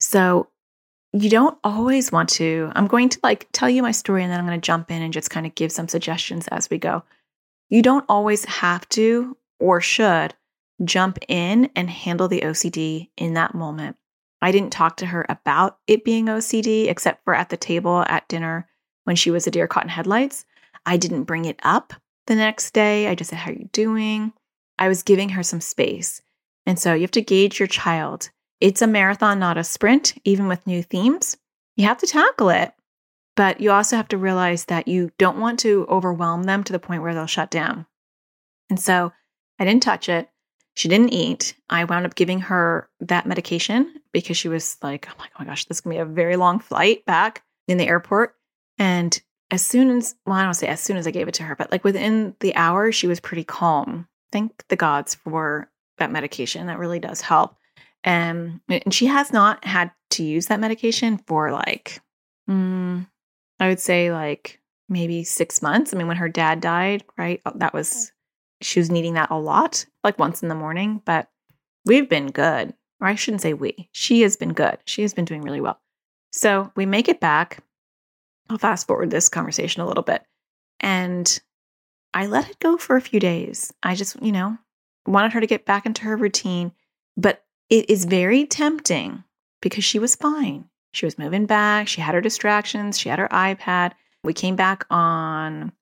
[0.00, 0.48] So
[1.12, 2.70] you don't always want to.
[2.74, 5.02] I'm going to like tell you my story and then I'm going to jump in
[5.02, 7.02] and just kind of give some suggestions as we go.
[7.68, 10.34] You don't always have to or should
[10.84, 13.96] jump in and handle the OCD in that moment.
[14.42, 18.28] I didn't talk to her about it being OCD except for at the table at
[18.28, 18.68] dinner
[19.04, 20.44] when she was a deer caught in headlights.
[20.84, 21.94] I didn't bring it up
[22.26, 23.08] the next day.
[23.08, 24.32] I just said, How are you doing?
[24.78, 26.20] I was giving her some space.
[26.66, 28.30] And so you have to gauge your child.
[28.60, 31.36] It's a marathon, not a sprint, even with new themes.
[31.76, 32.72] You have to tackle it.
[33.36, 36.78] But you also have to realize that you don't want to overwhelm them to the
[36.78, 37.86] point where they'll shut down.
[38.70, 39.12] And so
[39.58, 40.30] I didn't touch it.
[40.74, 41.54] She didn't eat.
[41.68, 45.78] I wound up giving her that medication because she was like, oh my gosh, this
[45.78, 48.34] is going to be a very long flight back in the airport.
[48.78, 51.42] And as soon as, well, I don't say as soon as I gave it to
[51.44, 54.08] her, but like within the hour, she was pretty calm.
[54.32, 56.66] Thank the gods for that medication.
[56.66, 57.56] That really does help.
[58.06, 62.00] Um, and she has not had to use that medication for like,
[62.48, 63.06] mm,
[63.58, 65.92] I would say like maybe six months.
[65.92, 67.42] I mean, when her dad died, right?
[67.44, 68.12] Oh, that was,
[68.62, 71.28] she was needing that a lot, like once in the morning, but
[71.84, 72.72] we've been good.
[73.00, 74.78] Or I shouldn't say we, she has been good.
[74.84, 75.80] She has been doing really well.
[76.32, 77.62] So we make it back.
[78.48, 80.22] I'll fast forward this conversation a little bit.
[80.78, 81.40] And
[82.14, 83.72] I let it go for a few days.
[83.82, 84.56] I just, you know,
[85.06, 86.72] wanted her to get back into her routine.
[87.16, 89.24] But it is very tempting
[89.60, 90.68] because she was fine.
[90.92, 91.88] She was moving back.
[91.88, 92.98] She had her distractions.
[92.98, 93.92] She had her iPad.
[94.22, 95.72] We came back on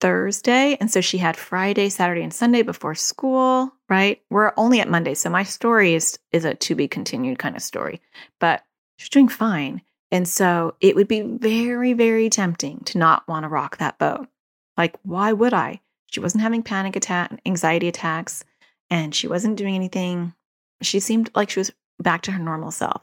[0.00, 0.76] Thursday.
[0.80, 4.20] And so she had Friday, Saturday, and Sunday before school, right?
[4.30, 5.14] We're only at Monday.
[5.14, 8.00] So my story is, is a to be continued kind of story,
[8.38, 8.64] but
[8.96, 9.82] she's doing fine.
[10.10, 14.28] And so it would be very, very tempting to not want to rock that boat.
[14.76, 15.80] Like, why would I?
[16.10, 18.44] She wasn't having panic attack, anxiety attacks,
[18.88, 20.34] and she wasn't doing anything.
[20.82, 23.02] She seemed like she was back to her normal self.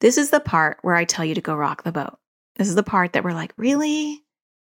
[0.00, 2.18] This is the part where I tell you to go rock the boat.
[2.56, 4.22] This is the part that we're like, really?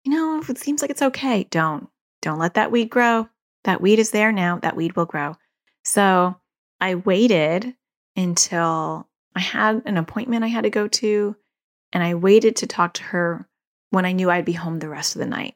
[0.04, 1.88] You know, if it seems like it's okay, don't.
[2.22, 3.28] Don't let that weed grow.
[3.64, 4.58] That weed is there now.
[4.58, 5.36] That weed will grow.
[5.84, 6.36] So
[6.80, 7.74] I waited
[8.16, 11.36] until I had an appointment I had to go to,
[11.92, 13.48] and I waited to talk to her
[13.90, 15.54] when I knew I'd be home the rest of the night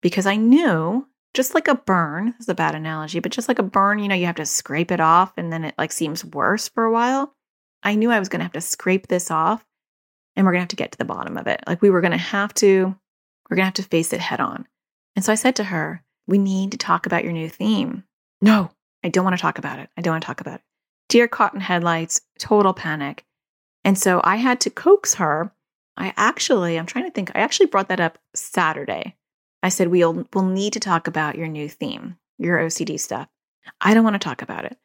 [0.00, 3.64] because I knew just like a burn, is a bad analogy, but just like a
[3.64, 6.68] burn, you know, you have to scrape it off and then it like seems worse
[6.68, 7.34] for a while.
[7.82, 9.64] I knew I was going to have to scrape this off
[10.36, 11.62] and we're going to have to get to the bottom of it.
[11.66, 12.96] Like we were going to have to,
[13.50, 14.66] we're going to have to face it head on.
[15.16, 18.04] And so I said to her, we need to talk about your new theme.
[18.40, 18.70] No,
[19.02, 19.90] I don't want to talk about it.
[19.96, 20.64] I don't want to talk about it.
[21.08, 23.24] Dear cotton headlights, total panic.
[23.84, 25.52] And so I had to coax her.
[25.96, 29.16] I actually, I'm trying to think, I actually brought that up Saturday.
[29.64, 33.28] I said, we'll, we'll need to talk about your new theme, your OCD stuff.
[33.80, 34.76] I don't want to talk about it.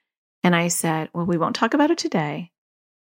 [0.42, 2.50] And I said, well, we won't talk about it today,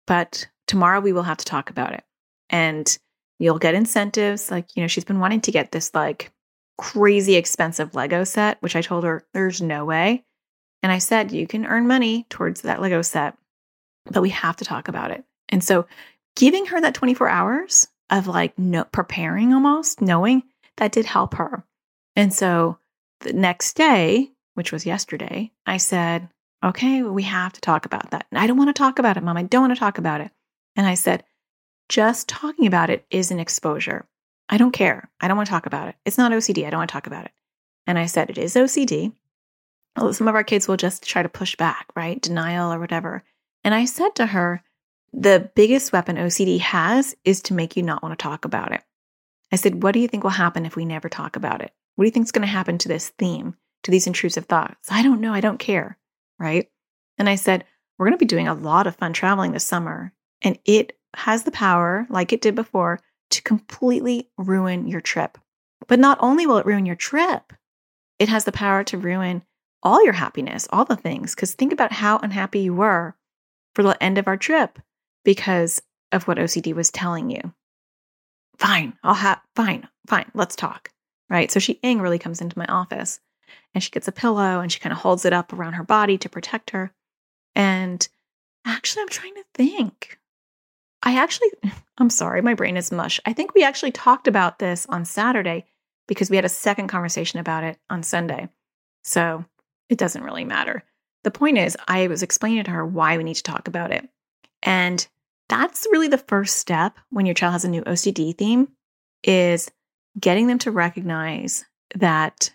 [0.07, 2.05] but tomorrow we will have to talk about it.
[2.51, 2.99] And
[3.39, 4.51] you'll get incentives.
[4.51, 6.31] Like, you know, she's been wanting to get this like
[6.77, 10.25] crazy expensive Lego set, which I told her there's no way.
[10.83, 13.39] And I said, you can earn money towards that Lego set,
[14.11, 15.25] but we have to talk about it.
[15.49, 15.87] And so
[16.37, 20.43] giving her that 24 hours of like no preparing almost, knowing
[20.77, 21.65] that did help her.
[22.17, 22.79] And so
[23.21, 26.29] the next day, which was yesterday, I said,
[26.65, 28.27] okay, we have to talk about that.
[28.33, 29.37] I don't want to talk about it, mom.
[29.37, 30.31] I don't want to talk about it.
[30.77, 31.25] And I said,
[31.89, 34.07] just talking about it is an exposure.
[34.49, 35.11] I don't care.
[35.21, 35.97] I don't want to talk about it.
[36.05, 36.67] It's not OCD.
[36.67, 37.33] I don't want to talk about it.
[37.87, 39.13] And I said, it is OCD.
[40.13, 42.21] Some of our kids will just try to push back, right?
[42.21, 43.25] Denial or whatever.
[43.65, 44.63] And I said to her,
[45.13, 48.83] the biggest weapon OCD has is to make you not want to talk about it.
[49.53, 51.73] I said, What do you think will happen if we never talk about it?
[51.95, 54.91] What do you think is going to happen to this theme, to these intrusive thoughts?
[54.91, 55.33] I don't know.
[55.33, 55.99] I don't care.
[56.39, 56.69] Right.
[57.19, 57.65] And I said,
[57.99, 60.13] We're going to be doing a lot of fun traveling this summer.
[60.41, 65.39] And it has the power, like it did before, to completely ruin your trip.
[65.87, 67.53] But not only will it ruin your trip,
[68.19, 69.43] it has the power to ruin
[69.83, 71.35] all your happiness, all the things.
[71.35, 73.17] Because think about how unhappy you were
[73.75, 74.79] for the end of our trip
[75.25, 77.53] because of what OCD was telling you.
[78.63, 80.91] Fine, I'll have, fine, fine, let's talk.
[81.29, 81.51] Right.
[81.51, 83.19] So she angrily comes into my office
[83.75, 86.17] and she gets a pillow and she kind of holds it up around her body
[86.19, 86.93] to protect her.
[87.57, 88.07] And
[88.65, 90.21] actually, I'm trying to think.
[91.03, 91.49] I actually,
[91.99, 93.19] I'm sorry, my brain is mush.
[93.27, 95.65] I think we actually talked about this on Saturday
[96.07, 98.49] because we had a second conversation about it on Sunday.
[99.03, 99.45] So
[99.89, 100.85] it doesn't really matter.
[101.25, 104.09] The point is, I was explaining to her why we need to talk about it.
[104.63, 105.05] And
[105.49, 108.69] that's really the first step when your child has a new OCD theme
[109.23, 109.71] is
[110.19, 112.51] getting them to recognize that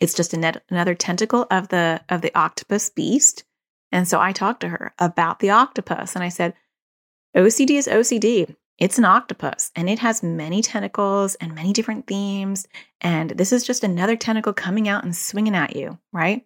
[0.00, 3.44] it's just another tentacle of the of the octopus beast.
[3.92, 6.54] And so I talked to her about the octopus and I said,
[7.36, 8.54] OCD is OCD.
[8.78, 12.68] It's an octopus and it has many tentacles and many different themes.
[13.00, 16.44] And this is just another tentacle coming out and swinging at you, right?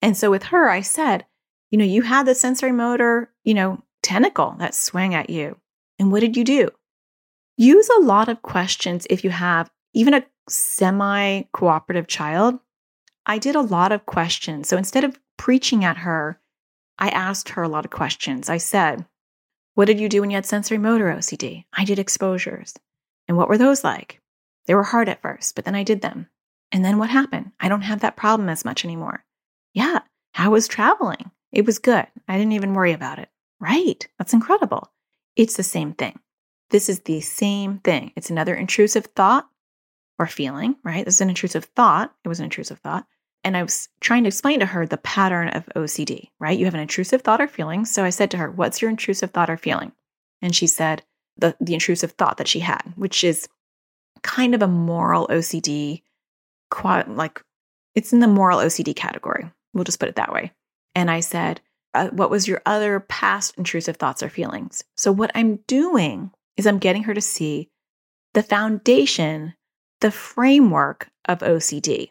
[0.00, 1.24] And so with her, I said,
[1.70, 5.56] you know, you had the sensory motor, you know, tentacle that swung at you.
[5.98, 6.70] And what did you do?
[7.56, 12.58] Use a lot of questions if you have even a semi cooperative child,
[13.26, 14.68] I did a lot of questions.
[14.68, 16.38] So instead of preaching at her,
[16.98, 18.50] I asked her a lot of questions.
[18.50, 19.06] I said,
[19.74, 21.64] What did you do when you had sensory motor OCD?
[21.72, 22.74] I did exposures.
[23.26, 24.20] And what were those like?
[24.66, 26.28] They were hard at first, but then I did them.
[26.72, 27.52] And then what happened?
[27.60, 29.24] I don't have that problem as much anymore.
[29.72, 30.00] Yeah.
[30.32, 31.30] How was traveling?
[31.52, 32.06] It was good.
[32.26, 33.28] I didn't even worry about it.
[33.60, 34.06] Right.
[34.18, 34.90] That's incredible.
[35.36, 36.18] It's the same thing.
[36.70, 38.12] This is the same thing.
[38.16, 39.48] It's another intrusive thought
[40.18, 41.04] or feeling, right?
[41.04, 42.14] This is an intrusive thought.
[42.24, 43.06] It was an intrusive thought.
[43.42, 46.58] And I was trying to explain to her the pattern of OCD, right?
[46.58, 47.84] You have an intrusive thought or feeling.
[47.84, 49.92] So I said to her, What's your intrusive thought or feeling?
[50.40, 51.02] And she said,
[51.36, 53.48] The, the intrusive thought that she had, which is
[54.22, 56.02] kind of a moral OCD,
[57.06, 57.42] like
[57.94, 59.50] it's in the moral OCD category.
[59.74, 60.52] We'll just put it that way.
[60.94, 61.60] And I said,
[61.94, 64.84] uh, What was your other past intrusive thoughts or feelings?
[64.96, 67.70] So what I'm doing is I'm getting her to see
[68.34, 69.54] the foundation,
[70.00, 72.10] the framework of OCD,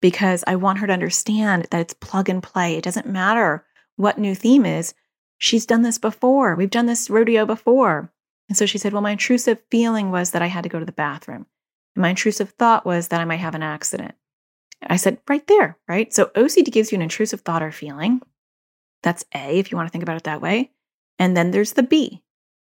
[0.00, 2.76] because I want her to understand that it's plug and play.
[2.76, 3.64] It doesn't matter
[3.96, 4.94] what new theme is.
[5.38, 6.54] She's done this before.
[6.54, 8.12] We've done this rodeo before.
[8.48, 10.84] And so she said, Well, my intrusive feeling was that I had to go to
[10.84, 11.46] the bathroom.
[11.96, 14.14] And my intrusive thought was that I might have an accident.
[14.82, 16.12] I said, Right there, right?
[16.12, 18.20] So OCD gives you an intrusive thought or feeling.
[19.04, 20.72] That's A, if you want to think about it that way.
[21.18, 22.22] And then there's the B.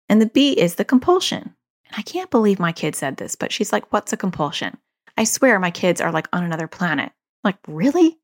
[0.08, 1.54] And the B is the compulsion.
[1.86, 4.76] And I can't believe my kid said this, but she's like, What's a compulsion?
[5.16, 7.12] I swear my kids are like on another planet.
[7.44, 8.18] Like, really?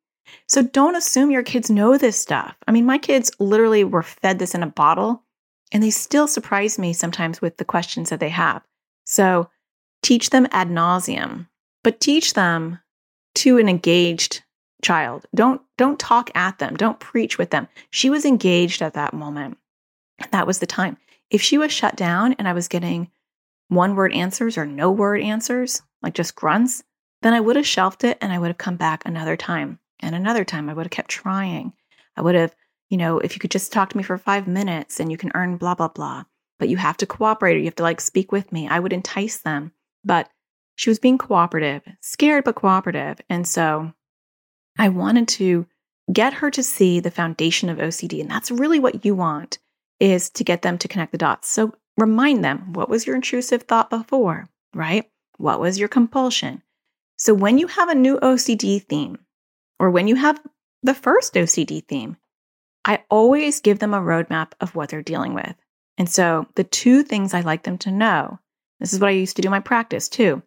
[0.49, 2.57] So don't assume your kids know this stuff.
[2.67, 5.25] I mean, my kids literally were fed this in a bottle
[5.73, 8.63] and they still surprise me sometimes with the questions that they have.
[9.05, 9.49] So
[10.03, 11.49] teach them ad nauseum,
[11.85, 12.81] but teach them
[13.37, 14.43] to an engaged
[14.83, 15.27] child.
[15.35, 16.77] Don't don't talk at them.
[16.77, 17.69] Don't preach with them.
[17.91, 19.59] She was engaged at that moment.
[20.33, 20.97] That was the time.
[21.31, 23.11] If she was shut down and I was getting
[23.69, 26.83] one word answers or no word answers, like just grunts,
[27.23, 30.15] then I would have shelved it and I would have come back another time and
[30.15, 30.69] another time.
[30.69, 31.73] I would have kept trying.
[32.17, 32.55] I would have
[32.91, 35.31] you know, if you could just talk to me for five minutes and you can
[35.35, 36.25] earn blah, blah, blah,
[36.59, 38.93] but you have to cooperate or you have to like speak with me, I would
[38.93, 39.73] entice them.
[40.05, 40.29] But
[40.75, 43.21] she was being cooperative, scared, but cooperative.
[43.31, 43.93] And so
[44.81, 45.67] I wanted to
[46.11, 48.23] get her to see the foundation of OCD.
[48.23, 49.59] And that's really what you want
[50.01, 51.49] is to get them to connect the dots.
[51.49, 55.05] So remind them what was your intrusive thought before, right?
[55.37, 56.63] What was your compulsion?
[57.19, 59.19] So when you have a new OCD theme,
[59.79, 60.41] or when you have
[60.83, 62.17] the first OCD theme,
[62.83, 65.55] I always give them a roadmap of what they're dealing with.
[65.99, 68.39] And so the two things I like them to know,
[68.79, 70.43] this is what I used to do in my practice too,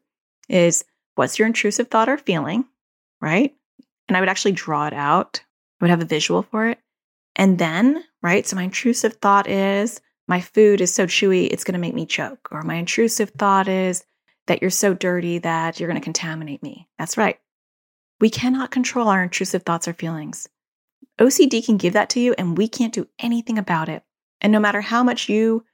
[0.50, 2.66] is what's your intrusive thought or feeling,
[3.22, 3.54] right?
[4.08, 5.42] And I would actually draw it out.
[5.82, 6.80] I would have a visual for it.
[7.36, 8.46] And then, right?
[8.46, 12.06] So my intrusive thought is my food is so chewy, it's going to make me
[12.06, 12.50] choke.
[12.52, 14.04] Or my intrusive thought is
[14.48, 16.88] that you're so dirty that you're going to contaminate me.
[16.98, 17.40] That's right.
[18.20, 20.48] We cannot control our intrusive thoughts or feelings.
[21.20, 24.04] OCD can give that to you, and we can't do anything about it.
[24.42, 25.66] And no matter how much you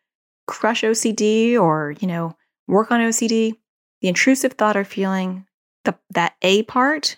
[0.48, 2.36] crush OCD or, you know,
[2.68, 3.54] work on OCD,
[4.02, 5.46] the intrusive thought or feeling,
[5.86, 7.18] the, that A part,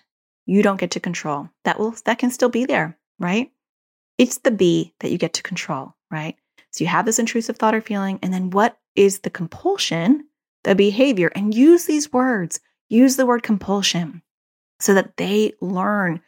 [0.52, 1.50] you don't get to control.
[1.64, 3.50] That will that can still be there, right?
[4.18, 6.36] It's the B that you get to control, right?
[6.72, 10.28] So you have this intrusive thought or feeling, and then what is the compulsion,
[10.66, 11.32] the behavior?
[11.36, 12.60] And use these words.
[12.90, 14.22] Use the word compulsion
[14.82, 16.20] so that they learn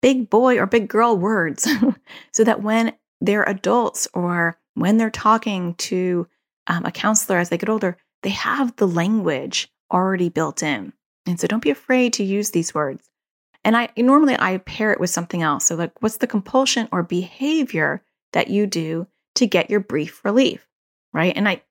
[0.00, 1.68] big boy or big girl words
[2.32, 6.26] so that when they're adults or when they're talking to
[6.68, 10.94] um, a counselor as they get older, they have the language already built in.
[11.26, 13.10] And so don't be afraid to use these words.
[13.66, 15.64] And I normally I pair it with something else.
[15.64, 18.00] So like what's the compulsion or behavior
[18.32, 20.68] that you do to get your brief relief,
[21.12, 21.36] right?
[21.36, 21.62] And I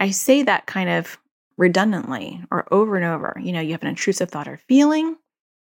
[0.00, 1.18] I say that kind of
[1.58, 3.38] redundantly or over and over.
[3.38, 5.16] You know, you have an intrusive thought or feeling,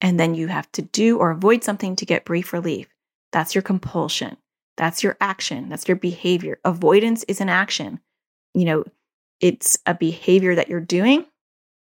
[0.01, 2.89] and then you have to do or avoid something to get brief relief.
[3.31, 4.39] That's your compulsion.
[4.79, 5.69] That's your action.
[5.69, 6.59] That's your behavior.
[6.65, 8.01] Avoidance is an action.
[8.55, 8.85] You know,
[9.41, 11.27] it's a behavior that you're doing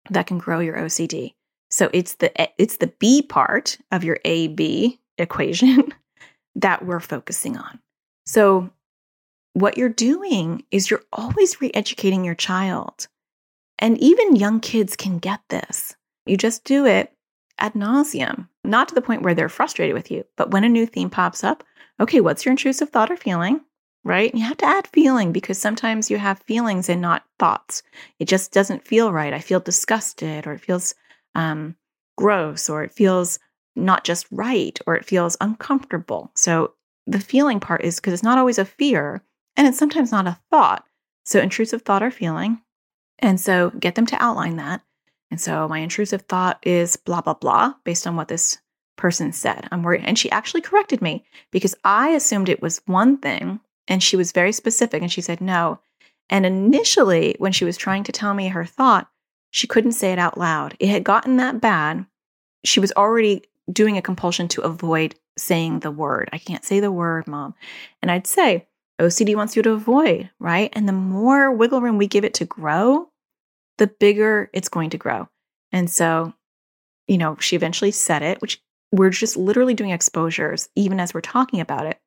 [0.09, 1.35] that can grow your OCD.
[1.71, 5.93] So it's the eh, it's the B part of your AB equation
[6.55, 7.79] that we're focusing on.
[8.25, 8.69] So
[9.53, 13.07] what you're doing is you're always re-educating your child.
[13.79, 15.95] And even young kids can get this.
[16.25, 17.11] You just do it
[17.57, 20.85] ad nauseum, not to the point where they're frustrated with you, but when a new
[20.85, 21.63] theme pops up,
[21.99, 23.61] okay, what's your intrusive thought or feeling?
[24.03, 24.33] Right?
[24.33, 27.83] You have to add feeling because sometimes you have feelings and not thoughts.
[28.17, 29.33] It just doesn't feel right.
[29.33, 30.95] I feel disgusted, or it feels
[31.35, 31.75] um,
[32.17, 33.39] gross, or it feels
[33.75, 36.31] not just right, or it feels uncomfortable.
[36.35, 36.73] So
[37.07, 39.23] the feeling part is because it's not always a fear
[39.57, 40.85] and it's sometimes not a thought.
[41.25, 42.61] So intrusive thought or feeling.
[43.19, 44.81] And so get them to outline that.
[45.29, 48.59] And so my intrusive thought is blah, blah, blah, based on what this
[48.97, 49.67] person said.
[49.71, 50.03] I'm worried.
[50.03, 54.31] And she actually corrected me because I assumed it was one thing and she was
[54.31, 55.79] very specific and she said no.
[56.29, 59.09] And initially, when she was trying to tell me her thought,
[59.51, 60.75] she couldn't say it out loud.
[60.79, 62.05] It had gotten that bad.
[62.63, 66.29] She was already doing a compulsion to avoid saying the word.
[66.33, 67.53] I can't say the word, mom.
[68.01, 68.67] And I'd say,
[68.99, 70.69] OCD wants you to avoid, right?
[70.73, 73.09] And the more wiggle room we give it to grow,
[73.77, 75.27] the bigger it's going to grow.
[75.71, 76.33] And so,
[77.07, 81.21] you know, she eventually said it, which we're just literally doing exposures even as we're
[81.21, 81.99] talking about it.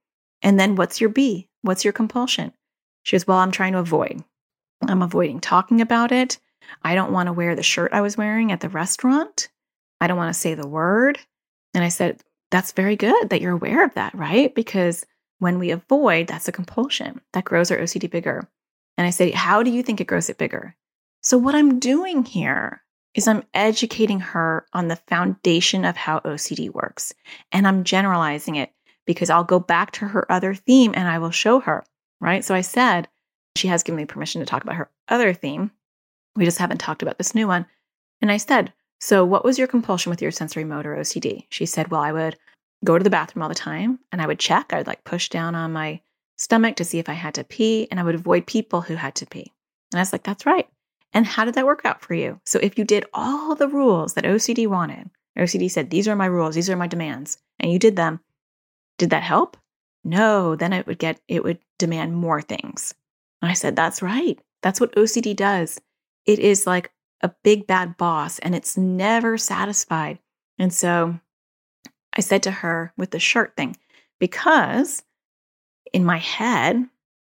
[0.42, 1.48] And then what's your B?
[1.62, 2.52] What's your compulsion?
[3.02, 4.22] She goes, Well, I'm trying to avoid.
[4.82, 6.38] I'm avoiding talking about it.
[6.82, 9.48] I don't want to wear the shirt I was wearing at the restaurant.
[10.00, 11.18] I don't want to say the word.
[11.74, 14.54] And I said, That's very good that you're aware of that, right?
[14.54, 15.04] Because
[15.38, 18.48] when we avoid, that's a compulsion that grows our OCD bigger.
[18.96, 20.76] And I say, How do you think it grows it bigger?
[21.22, 22.82] So, what I'm doing here
[23.14, 27.14] is I'm educating her on the foundation of how OCD works.
[27.52, 28.72] And I'm generalizing it
[29.06, 31.84] because I'll go back to her other theme and I will show her,
[32.20, 32.44] right?
[32.44, 33.08] So I said,
[33.56, 35.70] she has given me permission to talk about her other theme.
[36.36, 37.66] We just haven't talked about this new one.
[38.20, 41.46] And I said, So, what was your compulsion with your sensory motor OCD?
[41.50, 42.36] She said, Well, I would
[42.84, 44.72] go to the bathroom all the time and I would check.
[44.72, 46.00] I'd like push down on my
[46.36, 49.14] stomach to see if I had to pee, and I would avoid people who had
[49.16, 49.52] to pee.
[49.92, 50.68] And I was like, That's right.
[51.14, 52.40] And how did that work out for you?
[52.44, 55.08] So if you did all the rules that OCD wanted,
[55.38, 58.20] OCD said, these are my rules, these are my demands, and you did them,
[58.98, 59.56] did that help?
[60.02, 62.94] No, then it would get, it would demand more things.
[63.40, 64.38] And I said, that's right.
[64.62, 65.80] That's what OCD does.
[66.26, 70.18] It is like a big bad boss and it's never satisfied.
[70.58, 71.18] And so
[72.12, 73.76] I said to her with the shirt thing,
[74.20, 75.02] because
[75.92, 76.84] in my head,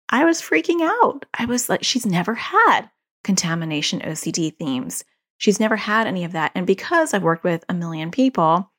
[0.09, 1.25] I was freaking out.
[1.33, 2.89] I was like, she's never had
[3.23, 5.03] contamination OCD themes.
[5.37, 6.51] She's never had any of that.
[6.55, 8.71] And because I've worked with a million people,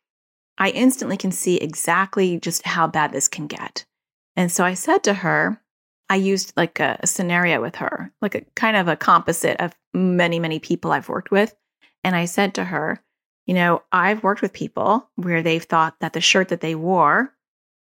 [0.59, 3.85] I instantly can see exactly just how bad this can get.
[4.37, 5.61] And so I said to her,
[6.09, 9.75] I used like a, a, scenario with her, like a kind of a composite of
[9.93, 11.55] many, many people I've worked with.
[12.05, 13.03] And I said to her,
[13.47, 17.33] you know, I've worked with people where they've thought that the shirt that they wore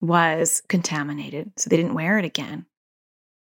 [0.00, 2.66] was contaminated, so they didn't wear it again.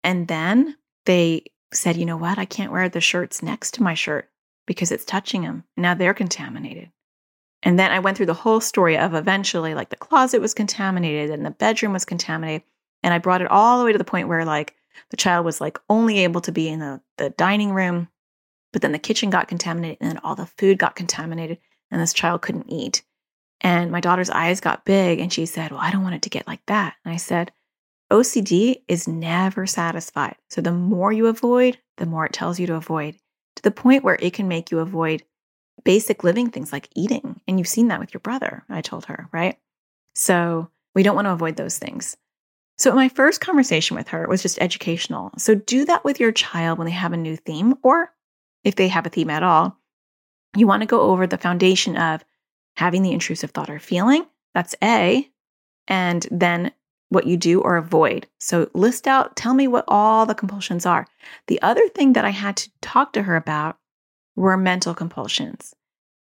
[0.03, 0.75] And then
[1.05, 2.38] they said, you know what?
[2.38, 4.30] I can't wear the shirts next to my shirt
[4.65, 5.63] because it's touching them.
[5.75, 6.91] Now they're contaminated.
[7.63, 11.32] And then I went through the whole story of eventually, like the closet was contaminated
[11.32, 12.63] and the bedroom was contaminated.
[13.07, 14.75] And I brought it all the way to the point where, like,
[15.11, 18.09] the child was like only able to be in the, the dining room,
[18.73, 21.57] but then the kitchen got contaminated and then all the food got contaminated
[21.89, 23.03] and this child couldn't eat.
[23.61, 26.29] And my daughter's eyes got big and she said, Well, I don't want it to
[26.29, 26.95] get like that.
[27.05, 27.53] And I said,
[28.11, 30.35] OCD is never satisfied.
[30.49, 33.15] So the more you avoid, the more it tells you to avoid
[33.55, 35.23] to the point where it can make you avoid
[35.85, 37.39] basic living things like eating.
[37.47, 39.57] And you've seen that with your brother, I told her, right?
[40.13, 42.17] So we don't want to avoid those things.
[42.78, 45.32] So my first conversation with her was just educational.
[45.38, 48.13] So do that with your child when they have a new theme, or
[48.63, 49.78] if they have a theme at all.
[50.55, 52.23] You want to go over the foundation of
[52.75, 54.25] having the intrusive thought or feeling.
[54.53, 55.28] That's A.
[55.88, 56.71] And then
[57.09, 58.28] what you do or avoid.
[58.39, 61.07] So list out, tell me what all the compulsions are.
[61.47, 63.78] The other thing that I had to talk to her about
[64.36, 65.73] were mental compulsions.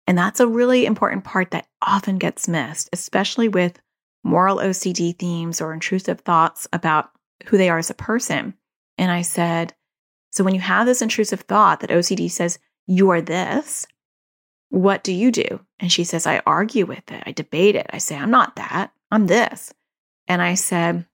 [0.07, 3.79] And that's a really important part that often gets missed, especially with
[4.27, 7.11] moral OCD themes or intrusive thoughts about
[7.47, 8.53] who they are as a person.
[8.97, 9.73] And I said,
[10.31, 13.85] So when you have this intrusive thought that OCD says, you are this,
[14.69, 15.59] what do you do?
[15.79, 17.23] And she says, I argue with it.
[17.25, 17.85] I debate it.
[17.91, 18.91] I say, I'm not that.
[19.11, 19.73] I'm this.
[20.27, 21.05] And I said,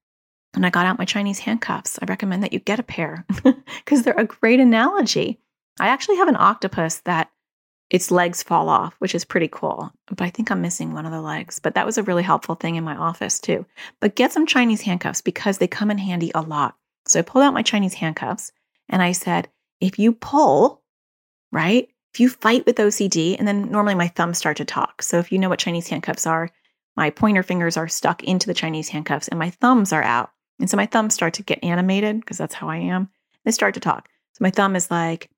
[0.56, 1.98] and I got out my Chinese handcuffs.
[2.02, 5.40] I recommend that you get a pair because they're a great analogy.
[5.80, 7.32] I actually have an octopus that
[7.94, 9.94] its legs fall off, which is pretty cool.
[10.08, 11.60] But I think I'm missing one of the legs.
[11.60, 13.68] But that was a really helpful thing in my office too.
[14.00, 16.76] But get some Chinese handcuffs because they come in handy a lot.
[17.06, 18.52] So I pulled out my Chinese handcuffs
[18.90, 19.48] and I said,
[19.80, 20.82] if you pull,
[21.52, 21.88] right?
[22.16, 25.04] If you fight with OCD, and then normally my thumbs start to talk.
[25.04, 26.50] So if you know what Chinese handcuffs are,
[26.96, 30.32] my pointer fingers are stuck into the Chinese handcuffs and my thumbs are out.
[30.60, 33.10] And so my thumbs start to get animated because that's how I am.
[33.46, 34.10] They start to talk.
[34.34, 35.30] So my thumb is like,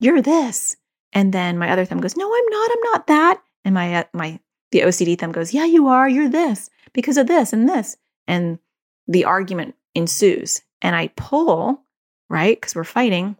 [0.00, 0.76] "You're this,"
[1.12, 2.70] and then my other thumb goes, "No, I'm not.
[2.70, 4.40] I'm not that." And my uh, my
[4.72, 6.08] the OCD thumb goes, "Yeah, you are.
[6.08, 7.96] You're this because of this and this."
[8.26, 8.58] And
[9.06, 10.62] the argument ensues.
[10.82, 11.82] And I pull
[12.28, 13.36] right because we're fighting,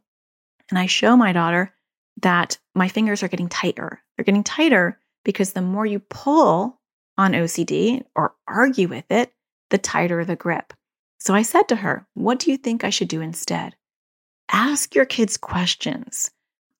[0.70, 1.74] and I show my daughter
[2.22, 4.02] that my fingers are getting tighter.
[4.16, 6.80] They're getting tighter because the more you pull
[7.16, 9.32] on OCD or argue with it,
[9.70, 10.72] the tighter the grip.
[11.20, 13.74] So I said to her, What do you think I should do instead?
[14.50, 16.30] Ask your kids questions.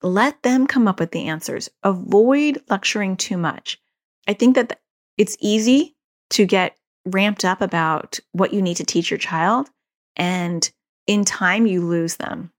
[0.02, 1.68] Let them come up with the answers.
[1.82, 3.80] Avoid lecturing too much.
[4.26, 4.80] I think that
[5.16, 5.96] it's easy
[6.30, 9.70] to get ramped up about what you need to teach your child,
[10.16, 10.70] and
[11.06, 12.52] in time, you lose them.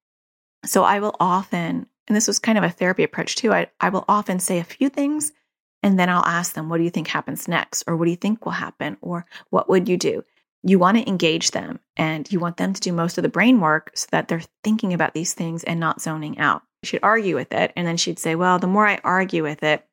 [0.66, 3.90] So I will often, and this was kind of a therapy approach too, I, I
[3.90, 5.32] will often say a few things
[5.82, 7.84] and then I'll ask them, what do you think happens next?
[7.88, 8.98] Or what do you think will happen?
[9.02, 10.26] Or what would you do?
[10.64, 13.62] You want to engage them and you want them to do most of the brain
[13.62, 16.64] work so that they're thinking about these things and not zoning out.
[16.84, 17.74] Should argue with it.
[17.76, 19.86] And then she'd say, well, the more I argue with it,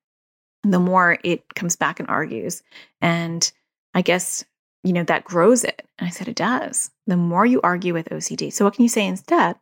[0.63, 2.63] the more it comes back and argues.
[3.01, 3.51] And
[3.95, 4.45] I guess,
[4.85, 5.83] you know, that grows it.
[5.99, 6.91] And I said, it does.
[7.07, 8.53] The more you argue with OCD.
[8.53, 9.57] So what can you say instead?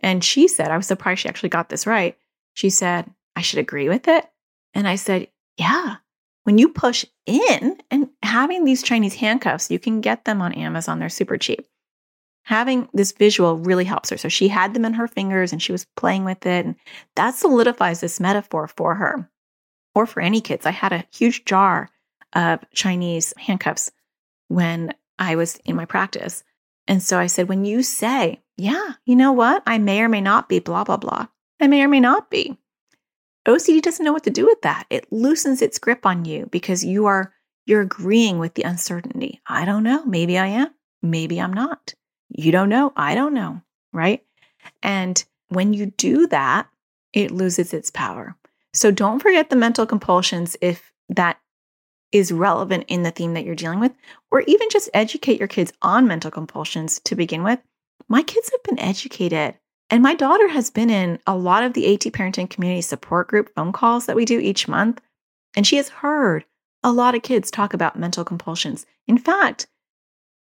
[0.00, 2.16] And she said, I was surprised she actually got this right.
[2.54, 4.26] She said, I should agree with it.
[4.74, 5.96] And I said, yeah.
[6.44, 10.98] When you push in and having these Chinese handcuffs, you can get them on Amazon,
[10.98, 11.66] they're super cheap.
[12.46, 14.16] Having this visual really helps her.
[14.16, 16.64] So she had them in her fingers and she was playing with it.
[16.64, 16.76] And
[17.16, 19.28] that solidifies this metaphor for her
[19.96, 20.64] or for any kids.
[20.64, 21.90] I had a huge jar
[22.34, 23.90] of Chinese handcuffs
[24.46, 26.44] when I was in my practice.
[26.86, 29.64] And so I said, when you say, yeah, you know what?
[29.66, 31.26] I may or may not be blah, blah, blah.
[31.60, 32.56] I may or may not be.
[33.48, 34.86] OCD doesn't know what to do with that.
[34.88, 37.32] It loosens its grip on you because you are
[37.64, 39.40] you're agreeing with the uncertainty.
[39.48, 40.04] I don't know.
[40.04, 40.68] Maybe I am.
[41.02, 41.94] Maybe I'm not.
[42.28, 42.92] You don't know.
[42.96, 43.62] I don't know.
[43.92, 44.24] Right?
[44.82, 46.68] And when you do that,
[47.12, 48.36] it loses its power.
[48.72, 51.38] So don't forget the mental compulsions if that
[52.12, 53.92] is relevant in the theme that you're dealing with,
[54.30, 57.58] or even just educate your kids on mental compulsions to begin with.
[58.08, 59.54] My kids have been educated
[59.90, 63.54] and my daughter has been in a lot of the AT parenting community support group
[63.54, 65.00] phone calls that we do each month,
[65.56, 66.44] and she has heard
[66.82, 68.84] a lot of kids talk about mental compulsions.
[69.06, 69.68] In fact,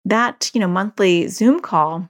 [0.05, 2.09] that, you know, monthly Zoom call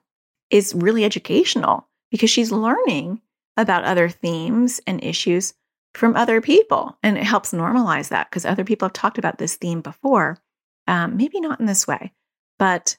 [0.51, 3.21] is really educational because she's learning
[3.57, 5.55] about other themes and issues
[5.95, 6.97] from other people.
[7.03, 10.39] And it helps normalize that because other people have talked about this theme before.
[10.89, 12.13] Um, maybe not in this way,
[12.59, 12.97] but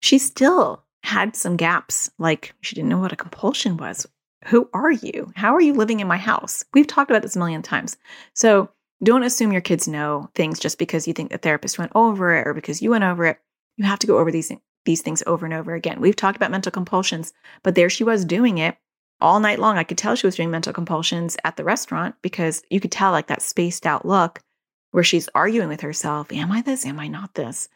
[0.00, 4.06] she still had some gaps, like she didn't know what a compulsion was.
[4.46, 5.32] Who are you?
[5.36, 6.64] How are you living in my house?
[6.74, 7.96] We've talked about this a million times.
[8.34, 8.70] So
[9.02, 12.46] don't assume your kids know things just because you think the therapist went over it
[12.46, 13.38] or because you went over it.
[13.80, 14.52] You have to go over these
[14.84, 16.02] these things over and over again.
[16.02, 18.76] We've talked about mental compulsions, but there she was doing it
[19.22, 19.78] all night long.
[19.78, 23.10] I could tell she was doing mental compulsions at the restaurant because you could tell
[23.10, 24.42] like that spaced out look
[24.90, 26.84] where she's arguing with herself, am I this?
[26.84, 27.70] Am I not this?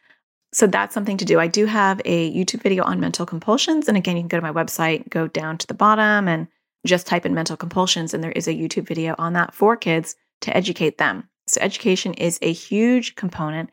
[0.53, 1.41] So that's something to do.
[1.41, 3.89] I do have a YouTube video on mental compulsions.
[3.89, 6.49] And again, you can go to my website, go down to the bottom and
[6.85, 8.13] just type in mental compulsions.
[8.13, 11.31] And there is a YouTube video on that for kids to educate them.
[11.47, 13.71] So education is a huge component.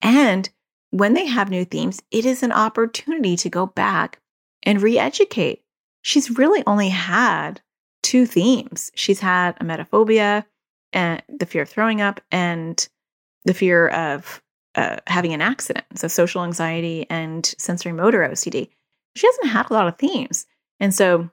[0.00, 0.48] And
[0.92, 4.20] when they have new themes, it is an opportunity to go back
[4.62, 5.64] and re educate.
[6.02, 7.60] She's really only had
[8.02, 8.90] two themes.
[8.94, 10.44] She's had a emetophobia
[10.92, 12.86] and the fear of throwing up and
[13.44, 14.42] the fear of
[14.74, 18.68] uh, having an accident, so social anxiety and sensory motor OCD.
[19.16, 20.46] She hasn't had a lot of themes,
[20.78, 21.30] and so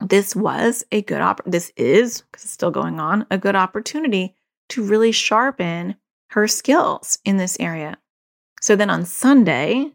[0.00, 1.40] this was a good op.
[1.46, 4.34] This is because it's still going on a good opportunity
[4.70, 5.96] to really sharpen
[6.30, 7.98] her skills in this area.
[8.62, 9.92] So then on Sunday,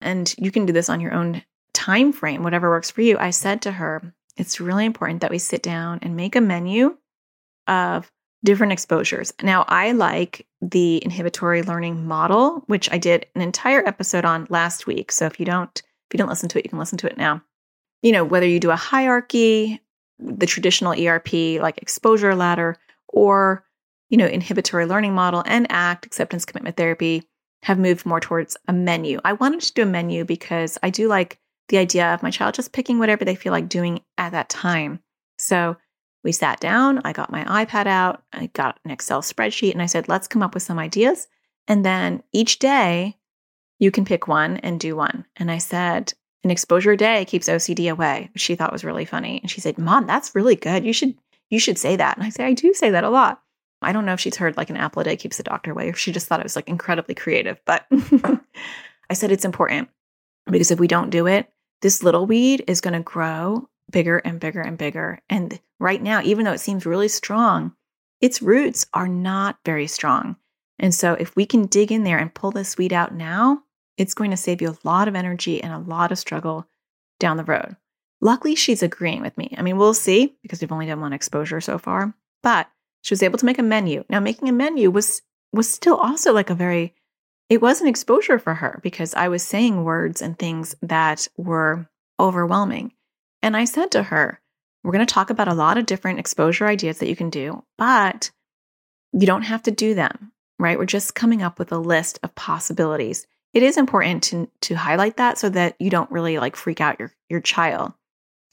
[0.00, 1.42] and you can do this on your own
[1.72, 3.16] time frame, whatever works for you.
[3.18, 6.96] I said to her, it's really important that we sit down and make a menu
[7.66, 8.12] of
[8.44, 9.32] different exposures.
[9.42, 14.86] Now, I like the inhibitory learning model, which I did an entire episode on last
[14.86, 15.10] week.
[15.10, 17.16] So if you don't if you don't listen to it, you can listen to it
[17.16, 17.42] now.
[18.02, 19.80] You know, whether you do a hierarchy,
[20.18, 21.32] the traditional ERP
[21.62, 22.76] like exposure ladder
[23.08, 23.64] or
[24.10, 27.22] you know, inhibitory learning model and ACT, acceptance commitment therapy
[27.62, 29.20] have moved more towards a menu.
[29.24, 31.38] I wanted to do a menu because I do like
[31.68, 35.00] the idea of my child just picking whatever they feel like doing at that time.
[35.38, 35.76] So
[36.24, 39.86] we sat down, I got my iPad out, I got an Excel spreadsheet, and I
[39.86, 41.26] said, let's come up with some ideas.
[41.68, 43.16] And then each day,
[43.78, 45.24] you can pick one and do one.
[45.36, 46.12] And I said,
[46.44, 49.40] an exposure day keeps OCD away, which she thought was really funny.
[49.42, 50.84] And she said, Mom, that's really good.
[50.84, 51.14] You should
[51.50, 52.16] you should say that.
[52.16, 53.41] And I say, I do say that a lot.
[53.84, 55.88] I don't know if she's heard like an apple a day keeps the doctor away,
[55.88, 57.60] or she just thought it was like incredibly creative.
[57.64, 57.86] But
[59.10, 59.88] I said it's important
[60.50, 61.50] because if we don't do it,
[61.82, 65.20] this little weed is going to grow bigger and bigger and bigger.
[65.28, 67.74] And right now, even though it seems really strong,
[68.20, 70.36] its roots are not very strong.
[70.78, 73.62] And so, if we can dig in there and pull this weed out now,
[73.96, 76.66] it's going to save you a lot of energy and a lot of struggle
[77.20, 77.76] down the road.
[78.20, 79.54] Luckily, she's agreeing with me.
[79.58, 82.68] I mean, we'll see because we've only done one exposure so far, but
[83.02, 84.04] she was able to make a menu.
[84.08, 85.22] Now, making a menu was
[85.52, 86.94] was still also like a very
[87.50, 91.86] it was an exposure for her because I was saying words and things that were
[92.18, 92.94] overwhelming.
[93.42, 94.40] And I said to her,
[94.82, 97.62] We're going to talk about a lot of different exposure ideas that you can do,
[97.76, 98.30] but
[99.12, 100.78] you don't have to do them, right?
[100.78, 103.26] We're just coming up with a list of possibilities.
[103.52, 106.98] It is important to, to highlight that so that you don't really like freak out
[106.98, 107.92] your, your child.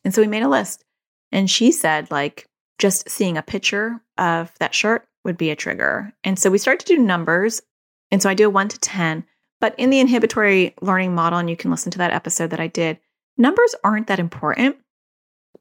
[0.03, 0.83] And so we made a list.
[1.31, 2.48] And she said, like,
[2.79, 6.13] just seeing a picture of that shirt would be a trigger.
[6.23, 7.61] And so we start to do numbers.
[8.09, 9.25] And so I do a one to 10.
[9.61, 12.67] But in the inhibitory learning model, and you can listen to that episode that I
[12.67, 12.97] did,
[13.37, 14.77] numbers aren't that important.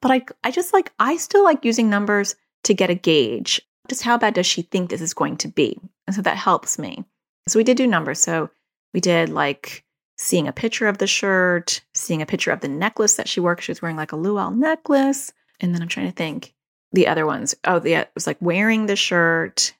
[0.01, 3.61] But I, I just like, I still like using numbers to get a gauge.
[3.89, 5.79] Just how bad does she think this is going to be?
[6.07, 7.05] And so that helps me.
[7.49, 8.21] So we did do numbers.
[8.21, 8.51] So
[8.95, 9.85] we did like
[10.19, 13.61] seeing a picture of the shirt, seeing a picture of the necklace that she wore.
[13.61, 15.33] She was wearing like a luau necklace.
[15.61, 16.55] And then I'm trying to think
[16.93, 17.55] the other ones.
[17.65, 19.75] Oh, the, it was like wearing the shirt.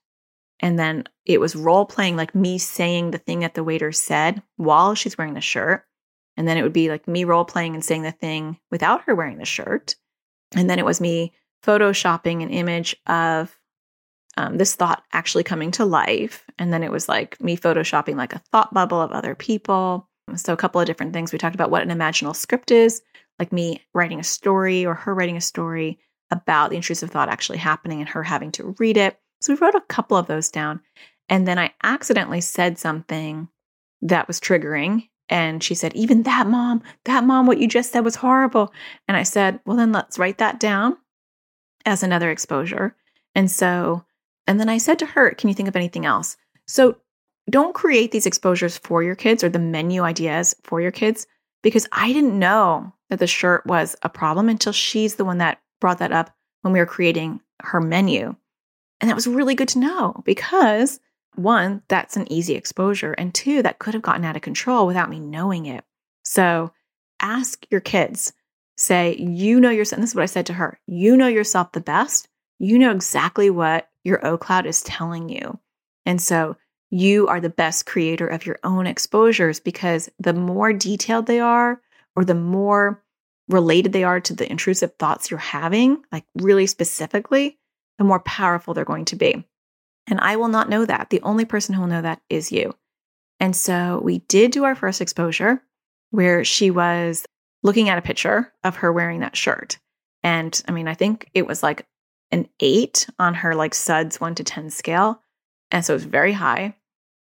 [0.61, 4.43] And then it was role playing, like me saying the thing that the waiter said
[4.57, 5.85] while she's wearing the shirt.
[6.37, 9.15] And then it would be like me role playing and saying the thing without her
[9.15, 9.97] wearing the shirt.
[10.55, 11.33] And then it was me
[11.65, 13.59] photoshopping an image of
[14.37, 16.45] um, this thought actually coming to life.
[16.59, 20.09] And then it was like me photoshopping like a thought bubble of other people.
[20.37, 21.33] So, a couple of different things.
[21.33, 23.03] We talked about what an imaginal script is,
[23.39, 25.99] like me writing a story or her writing a story
[26.31, 29.19] about the intrusive thought actually happening and her having to read it.
[29.41, 30.81] So, we wrote a couple of those down.
[31.29, 33.49] And then I accidentally said something
[34.03, 35.09] that was triggering.
[35.29, 38.73] And she said, Even that, mom, that mom, what you just said was horrible.
[39.07, 40.97] And I said, Well, then let's write that down
[41.85, 42.97] as another exposure.
[43.35, 44.05] And so,
[44.47, 46.37] and then I said to her, Can you think of anything else?
[46.67, 46.97] So
[47.51, 51.27] don't create these exposures for your kids or the menu ideas for your kids
[51.63, 55.61] because I didn't know that the shirt was a problem until she's the one that
[55.81, 58.35] brought that up when we were creating her menu.
[59.01, 61.01] And that was really good to know because
[61.35, 63.13] one, that's an easy exposure.
[63.13, 65.85] And two, that could have gotten out of control without me knowing it.
[66.25, 66.73] So
[67.21, 68.33] ask your kids,
[68.77, 70.01] say, you know yourself.
[70.01, 70.81] This is what I said to her.
[70.87, 72.29] You know yourself the best.
[72.59, 75.59] You know exactly what your O cloud is telling you.
[76.05, 76.57] And so
[76.91, 81.81] you are the best creator of your own exposures because the more detailed they are,
[82.17, 83.03] or the more
[83.49, 87.59] related they are to the intrusive thoughts you're having, like really specifically,
[87.99, 89.45] the more powerful they're going to be.
[90.07, 91.11] And I will not know that.
[91.11, 92.75] The only person who will know that is you.
[93.41, 95.63] And so we did do our first exposure
[96.11, 97.27] where she was
[97.63, 99.79] looking at a picture of her wearing that shirt.
[100.23, 101.87] And I mean, I think it was like
[102.31, 105.21] an eight on her like SUDS one to 10 scale.
[105.71, 106.75] And so it was very high.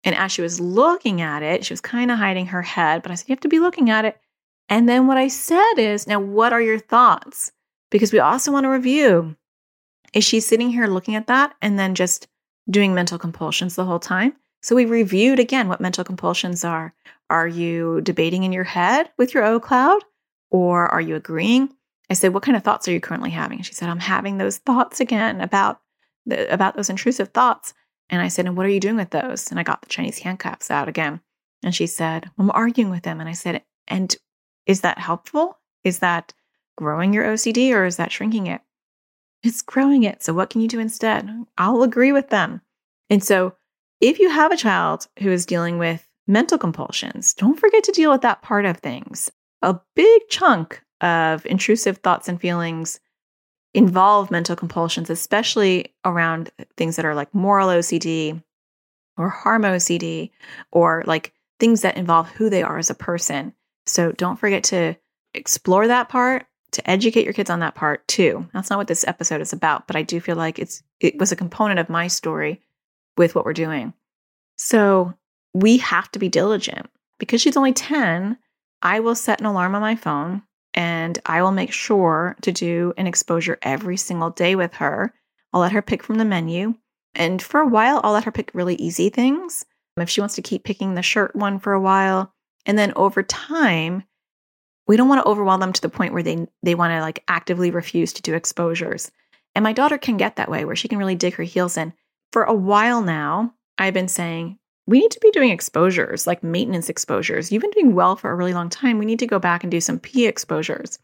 [0.03, 3.11] And as she was looking at it, she was kind of hiding her head, but
[3.11, 4.19] I said, You have to be looking at it.
[4.69, 7.53] And then what I said is, Now, what are your thoughts?
[7.91, 9.37] Because we also want to review.
[10.13, 12.29] Is she sitting here looking at that and then just
[12.71, 14.35] doing mental compulsions the whole time?
[14.63, 16.95] So we reviewed again what mental compulsions are.
[17.29, 20.03] Are you debating in your head with your O cloud
[20.51, 21.69] or are you agreeing?
[22.11, 23.61] I said, What kind of thoughts are you currently having?
[23.63, 25.81] She said, I'm having those thoughts again about
[26.27, 27.75] the, about those intrusive thoughts.
[28.09, 29.51] And I said, And what are you doing with those?
[29.51, 31.21] And I got the Chinese handcuffs out again.
[31.63, 33.21] And she said, I'm arguing with them.
[33.21, 34.15] And I said, And
[34.67, 35.59] is that helpful?
[35.83, 36.33] Is that
[36.77, 38.61] growing your OCD or is that shrinking it?
[39.43, 40.23] It's growing it.
[40.23, 41.29] So what can you do instead?
[41.59, 42.63] I'll agree with them.
[43.11, 43.55] And so
[44.01, 48.11] if you have a child who is dealing with mental compulsions, don't forget to deal
[48.11, 49.31] with that part of things.
[49.63, 53.01] A big chunk of intrusive thoughts and feelings
[53.75, 58.43] involve mental compulsions, especially around things that are like moral OCD
[59.19, 60.31] or harm OCD
[60.73, 63.53] or like things that involve who they are as a person.
[63.87, 64.97] So don't forget to
[65.35, 68.49] explore that part, to educate your kids on that part too.
[68.53, 71.33] That's not what this episode is about, but I do feel like it's it was
[71.33, 72.61] a component of my story
[73.17, 73.93] with what we're doing.
[74.57, 75.15] So
[75.53, 76.89] we have to be diligent.
[77.19, 78.37] Because she's only 10,
[78.83, 80.43] I will set an alarm on my phone
[80.75, 85.15] and I will make sure to do an exposure every single day with her.
[85.53, 86.75] I'll let her pick from the menu.
[87.15, 89.65] And for a while, I'll let her pick really easy things.
[89.97, 92.34] If she wants to keep picking the shirt one for a while.
[92.67, 94.05] And then over time,
[94.87, 97.23] we don't want to overwhelm them to the point where they, they want to like
[97.29, 99.11] actively refuse to do exposures.
[99.55, 101.93] And my daughter can get that way where she can really dig her heels in.
[102.33, 106.89] For a while now, I've been saying, we need to be doing exposures, like maintenance
[106.89, 107.51] exposures.
[107.51, 108.99] You've been doing well for a really long time.
[108.99, 110.99] We need to go back and do some P exposures.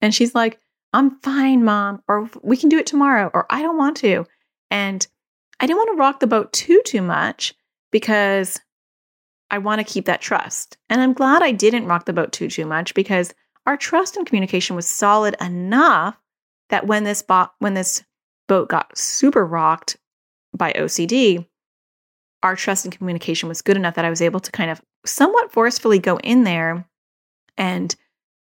[0.00, 0.58] And she's like,
[0.92, 4.26] I'm fine, mom, or we can do it tomorrow, or I don't want to.
[4.70, 5.06] And
[5.60, 7.54] I didn't want to rock the boat too, too much
[7.90, 8.60] because
[9.52, 10.78] I want to keep that trust.
[10.88, 13.32] And I'm glad I didn't rock the boat too, too much because
[13.66, 16.16] our trust and communication was solid enough
[16.70, 18.02] that when this, bo- when this
[18.48, 19.98] boat got super rocked
[20.56, 21.46] by OCD,
[22.42, 25.52] our trust and communication was good enough that I was able to kind of somewhat
[25.52, 26.84] forcefully go in there
[27.56, 27.94] and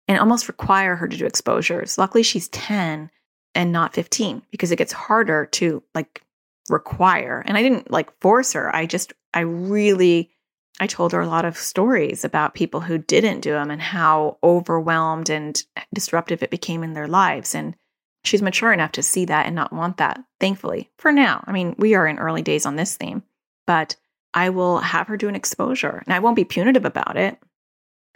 [0.09, 1.99] and almost require her to do exposures.
[1.99, 3.11] Luckily she's 10
[3.57, 6.23] and not 15 because it gets harder to like
[6.69, 7.43] require.
[7.47, 8.75] And I didn't like force her.
[8.75, 10.31] I just, I really,
[10.79, 14.39] I told her a lot of stories about people who didn't do them and how
[14.43, 15.63] overwhelmed and
[15.95, 17.55] disruptive it became in their lives.
[17.55, 17.75] And
[18.25, 21.43] she's mature enough to see that and not want that, thankfully, for now.
[21.47, 23.23] I mean, we are in early days on this theme,
[23.67, 23.97] but
[24.35, 27.39] I will have her do an exposure and I won't be punitive about it.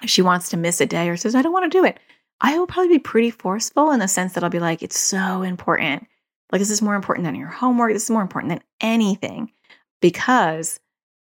[0.02, 1.98] If she wants to miss a day or says, I don't want to do it,
[2.40, 5.42] I will probably be pretty forceful in the sense that I'll be like, it's so
[5.42, 6.06] important.
[6.52, 7.92] Like, this is more important than your homework.
[7.92, 9.52] This is more important than anything
[10.00, 10.80] because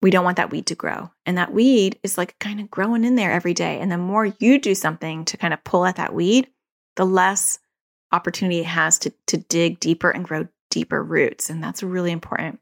[0.04, 1.10] we don't want that weed to grow.
[1.24, 3.80] And that weed is like kind of growing in there every day.
[3.80, 6.46] And the more you do something to kind of pull at that weed,
[6.96, 7.58] the less
[8.12, 11.48] opportunity it has to, to dig deeper and grow deeper roots.
[11.48, 12.60] And that's really important.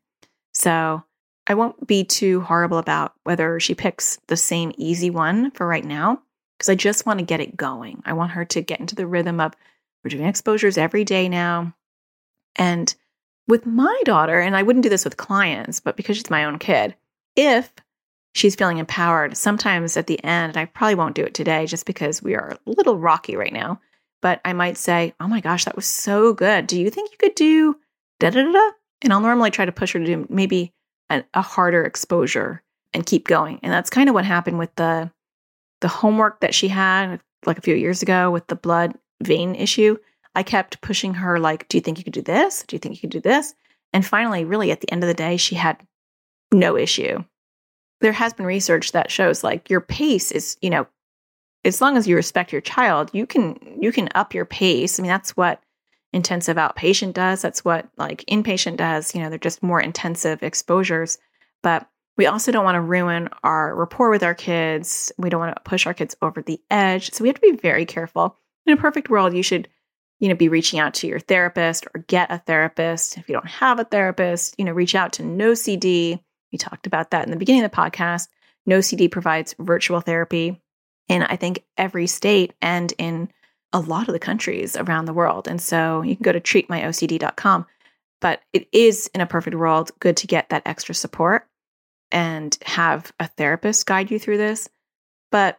[0.55, 1.03] So
[1.49, 5.85] I won't be too horrible about whether she picks the same easy one for right
[5.85, 6.23] now,
[6.57, 8.05] because I just want to get it going.
[8.07, 9.53] I want her to get into the rhythm of
[10.05, 11.75] we're doing exposures every day now.
[12.55, 12.95] And
[13.49, 16.61] with my daughter, and I wouldn't do this with clients, but because she's my own
[16.61, 16.95] kid,
[17.37, 17.73] if
[18.35, 21.87] she's feeling empowered, sometimes at the end, and I probably won't do it today just
[21.87, 23.81] because we are a little rocky right now,
[24.21, 26.67] but I might say, Oh my gosh, that was so good.
[26.67, 27.77] Do you think you could do
[28.21, 28.71] da da da?
[29.03, 30.73] And I'll normally try to push her to do maybe
[31.11, 32.63] a, a harder exposure
[32.95, 33.59] and keep going.
[33.63, 35.11] And that's kind of what happened with the
[35.81, 39.97] the homework that she had like a few years ago with the blood vein issue.
[40.35, 42.65] I kept pushing her like, "Do you think you could do this?
[42.67, 43.55] Do you think you could do this?"
[43.93, 45.77] And finally, really at the end of the day, she had
[46.53, 47.25] no issue.
[48.01, 50.87] There has been research that shows like your pace is, you know,
[51.65, 54.99] as long as you respect your child, you can you can up your pace.
[54.99, 55.63] I mean, that's what
[56.13, 57.41] intensive outpatient does.
[57.43, 59.15] That's what like inpatient does.
[59.15, 61.19] You know, they're just more intensive exposures.
[61.63, 65.13] But we also don't want to ruin our rapport with our kids.
[65.17, 67.13] We don't want to push our kids over the edge.
[67.13, 68.37] So we have to be very careful.
[68.67, 69.69] In a perfect world, you should,
[70.21, 73.17] you know, be reaching out to your therapist or get a therapist.
[73.17, 76.21] If you don't have a therapist, you know, reach out to NoCD.
[76.53, 78.29] We talked about that in the beginning of the podcast.
[78.69, 80.61] NoCD provides virtual therapy
[81.09, 83.31] in I think every state and in
[83.73, 85.49] a lot of the countries around the world.
[85.49, 87.67] And so you can go to treatmyocd.com.
[88.21, 91.49] But it is, in a perfect world, good to get that extra support
[92.13, 94.69] and have a therapist guide you through this.
[95.33, 95.59] But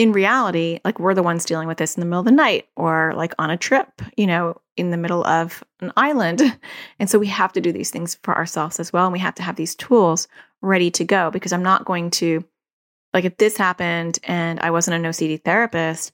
[0.00, 2.66] in reality, like we're the ones dealing with this in the middle of the night
[2.74, 6.40] or like on a trip, you know, in the middle of an island.
[6.98, 9.04] And so we have to do these things for ourselves as well.
[9.04, 10.26] And we have to have these tools
[10.62, 12.42] ready to go because I'm not going to,
[13.12, 16.12] like, if this happened and I wasn't a NoCD therapist,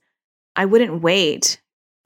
[0.57, 1.61] I wouldn't wait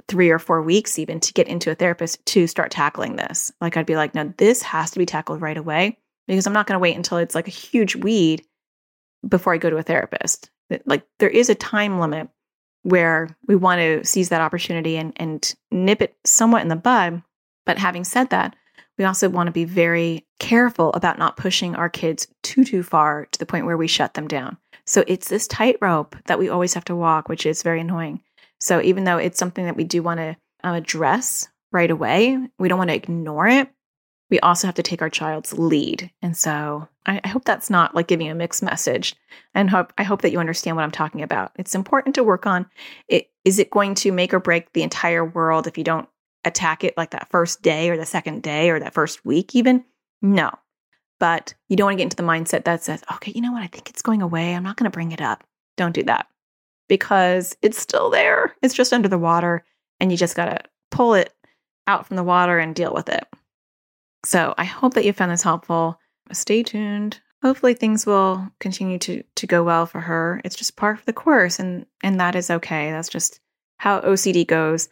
[0.08, 3.52] three or four weeks even to get into a therapist to start tackling this.
[3.60, 6.68] Like I'd be like, no, this has to be tackled right away because I'm not
[6.68, 8.46] going to wait until it's like a huge weed
[9.28, 10.52] before I go to a therapist.
[10.86, 12.30] Like there is a time limit
[12.84, 17.22] where we want to seize that opportunity and, and nip it somewhat in the bud.
[17.66, 18.56] But having said that,
[18.98, 23.28] we also want to be very careful about not pushing our kids too, too far
[23.32, 24.58] to the point where we shut them down.
[24.86, 28.22] So it's this tightrope that we always have to walk, which is very annoying.
[28.60, 32.68] So even though it's something that we do want to um, address right away, we
[32.68, 33.70] don't want to ignore it.
[34.32, 36.10] We also have to take our child's lead.
[36.22, 39.16] And so I, I hope that's not like giving a mixed message.
[39.54, 41.52] And hope I hope that you understand what I'm talking about.
[41.58, 42.66] It's important to work on
[43.08, 43.30] it.
[43.46, 46.08] Is it going to make or break the entire world if you don't
[46.46, 49.84] attack it like that first day or the second day or that first week, even?
[50.22, 50.52] No.
[51.20, 53.62] But you don't want to get into the mindset that says, okay, you know what?
[53.62, 54.56] I think it's going away.
[54.56, 55.44] I'm not going to bring it up.
[55.78, 56.28] Don't do that
[56.88, 58.56] because it's still there.
[58.62, 59.64] It's just under the water,
[60.00, 60.60] and you just got to
[60.90, 61.34] pull it
[61.86, 63.26] out from the water and deal with it.
[64.24, 66.00] So I hope that you found this helpful.
[66.32, 67.20] Stay tuned.
[67.42, 70.42] Hopefully things will continue to to go well for her.
[70.46, 72.92] It's just part of the course and and that is okay.
[72.92, 73.40] That's just
[73.78, 74.90] how OCD goes.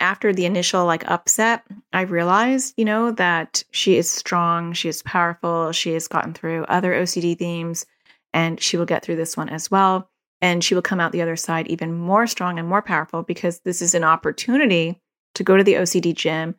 [0.00, 1.62] After the initial like upset,
[1.92, 6.64] I realized, you know, that she is strong, she is powerful, she has gotten through
[6.64, 7.86] other OCD themes
[8.32, 10.10] and she will get through this one as well
[10.42, 13.60] and she will come out the other side even more strong and more powerful because
[13.60, 15.00] this is an opportunity
[15.34, 16.56] to go to the OCD gym,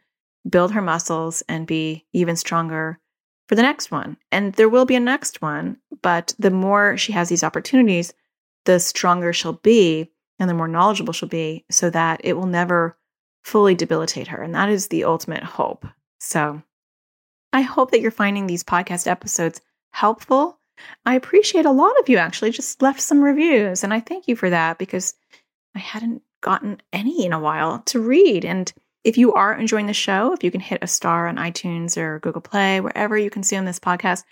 [0.48, 3.00] build her muscles, and be even stronger
[3.48, 4.18] for the next one.
[4.32, 8.14] And there will be a next one, but the more she has these opportunities,
[8.66, 12.98] the stronger she'll be and the more knowledgeable she'll be so that it will never
[13.44, 14.41] fully debilitate her.
[14.41, 15.86] And that is the ultimate hope.
[16.20, 16.62] So
[17.52, 20.60] I hope that you're finding these podcast episodes helpful
[21.06, 24.36] I appreciate a lot of you actually just left some reviews, and I thank you
[24.36, 25.14] for that because
[25.76, 28.46] I hadn't gotten any in a while to read.
[28.46, 28.72] And
[29.04, 32.20] if you are enjoying the show, if you can hit a star on iTunes or
[32.20, 34.24] Google Play, wherever you consume this podcast,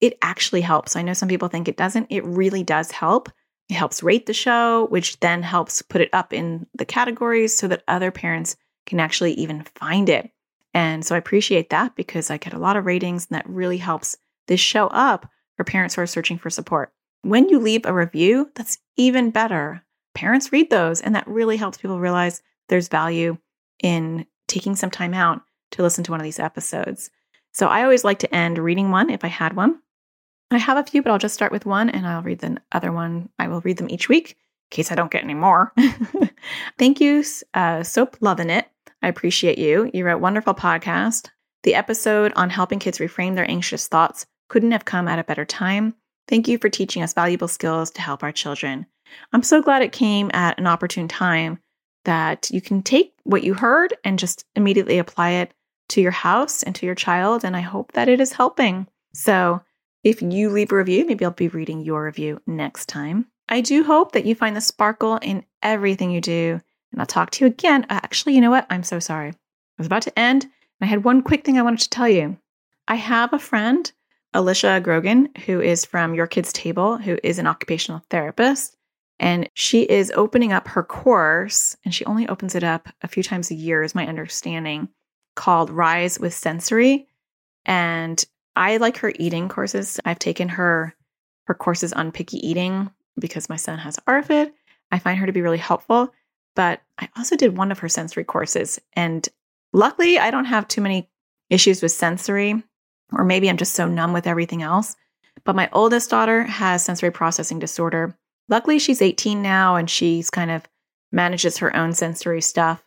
[0.00, 0.96] it actually helps.
[0.96, 2.06] I know some people think it doesn't.
[2.10, 3.30] It really does help.
[3.68, 7.68] It helps rate the show, which then helps put it up in the categories so
[7.68, 8.56] that other parents
[8.86, 10.30] can actually even find it.
[10.74, 13.78] And so I appreciate that because I get a lot of ratings and that really
[13.78, 14.16] helps
[14.48, 16.92] this show up for parents who are searching for support.
[17.22, 19.84] When you leave a review, that's even better.
[20.14, 23.38] Parents read those, and that really helps people realize there's value
[23.82, 27.10] in taking some time out to listen to one of these episodes.
[27.52, 29.80] So I always like to end reading one if I had one.
[30.50, 32.92] I have a few, but I'll just start with one and I'll read the other
[32.92, 33.30] one.
[33.38, 34.36] I will read them each week in
[34.76, 35.72] case I don't get any more.
[36.78, 37.24] Thank you,
[37.54, 38.68] uh, Soap Loving It.
[39.02, 39.90] I appreciate you.
[39.92, 41.28] You wrote wonderful podcast.
[41.62, 45.44] The episode on helping kids reframe their anxious thoughts couldn't have come at a better
[45.44, 45.94] time.
[46.28, 48.86] Thank you for teaching us valuable skills to help our children.
[49.32, 51.58] I'm so glad it came at an opportune time
[52.04, 55.52] that you can take what you heard and just immediately apply it
[55.90, 57.44] to your house and to your child.
[57.44, 58.86] And I hope that it is helping.
[59.14, 59.60] So
[60.04, 63.26] if you leave a review, maybe I'll be reading your review next time.
[63.48, 66.60] I do hope that you find the sparkle in everything you do.
[66.90, 67.86] And I'll talk to you again.
[67.88, 68.66] Uh, actually, you know what?
[68.70, 69.30] I'm so sorry.
[69.30, 69.34] I
[69.78, 70.50] was about to end, and
[70.80, 72.36] I had one quick thing I wanted to tell you.
[72.88, 73.90] I have a friend,
[74.34, 78.76] Alisha Grogan, who is from Your Kids Table, who is an occupational therapist.
[79.22, 83.22] And she is opening up her course, and she only opens it up a few
[83.22, 84.88] times a year, is my understanding,
[85.36, 87.06] called Rise with Sensory.
[87.64, 88.22] And
[88.56, 90.00] I like her eating courses.
[90.04, 90.94] I've taken her
[91.44, 94.52] her courses on picky eating because my son has ARFID.
[94.90, 96.12] I find her to be really helpful.
[96.56, 98.80] But I also did one of her sensory courses.
[98.94, 99.28] And
[99.72, 101.08] luckily, I don't have too many
[101.48, 102.62] issues with sensory,
[103.12, 104.96] or maybe I'm just so numb with everything else.
[105.44, 108.16] But my oldest daughter has sensory processing disorder.
[108.52, 110.68] Luckily, she's 18 now and she's kind of
[111.10, 112.84] manages her own sensory stuff.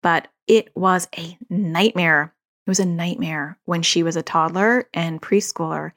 [0.00, 2.32] But it was a nightmare.
[2.64, 5.90] It was a nightmare when she was a toddler and preschooler.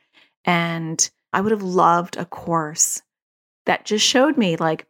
[0.43, 3.03] And I would have loved a course
[3.67, 4.87] that just showed me like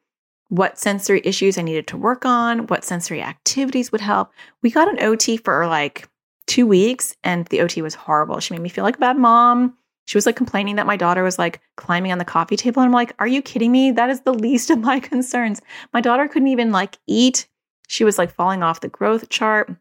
[0.47, 4.31] what sensory issues I needed to work on, what sensory activities would help.
[4.61, 6.07] We got an OT for like
[6.47, 8.39] two weeks and the OT was horrible.
[8.39, 9.77] She made me feel like a bad mom.
[10.11, 12.81] She was like complaining that my daughter was like climbing on the coffee table.
[12.81, 13.91] And I'm like, are you kidding me?
[13.91, 15.61] That is the least of my concerns.
[15.93, 17.47] My daughter couldn't even like eat.
[17.87, 19.73] She was like falling off the growth chart.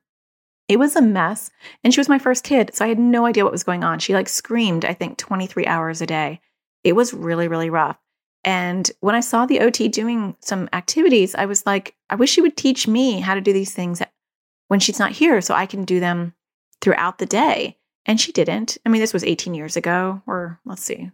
[0.68, 1.50] It was a mess.
[1.82, 2.72] And she was my first kid.
[2.72, 3.98] So I had no idea what was going on.
[3.98, 6.40] She like screamed, I think, 23 hours a day.
[6.84, 7.98] It was really, really rough.
[8.44, 12.40] And when I saw the OT doing some activities, I was like, I wish she
[12.40, 14.00] would teach me how to do these things
[14.68, 16.34] when she's not here so I can do them
[16.80, 17.78] throughout the day.
[18.06, 18.78] And she didn't.
[18.84, 21.10] I mean, this was 18 years ago, or let's see,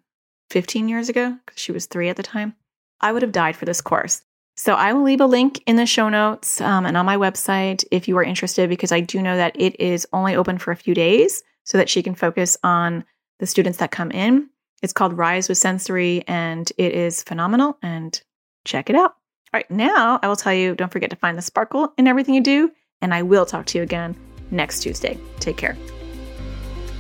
[0.50, 2.54] 15 years ago, because she was three at the time.
[3.00, 4.22] I would have died for this course.
[4.56, 7.84] So I will leave a link in the show notes um, and on my website
[7.90, 10.76] if you are interested, because I do know that it is only open for a
[10.76, 13.04] few days so that she can focus on
[13.38, 14.48] the students that come in.
[14.82, 18.18] It's called Rise with Sensory and it is phenomenal and
[18.64, 19.14] check it out.
[19.52, 22.34] All right, now I will tell you don't forget to find the sparkle in everything
[22.34, 24.16] you do, and I will talk to you again
[24.50, 25.18] next Tuesday.
[25.38, 25.76] Take care.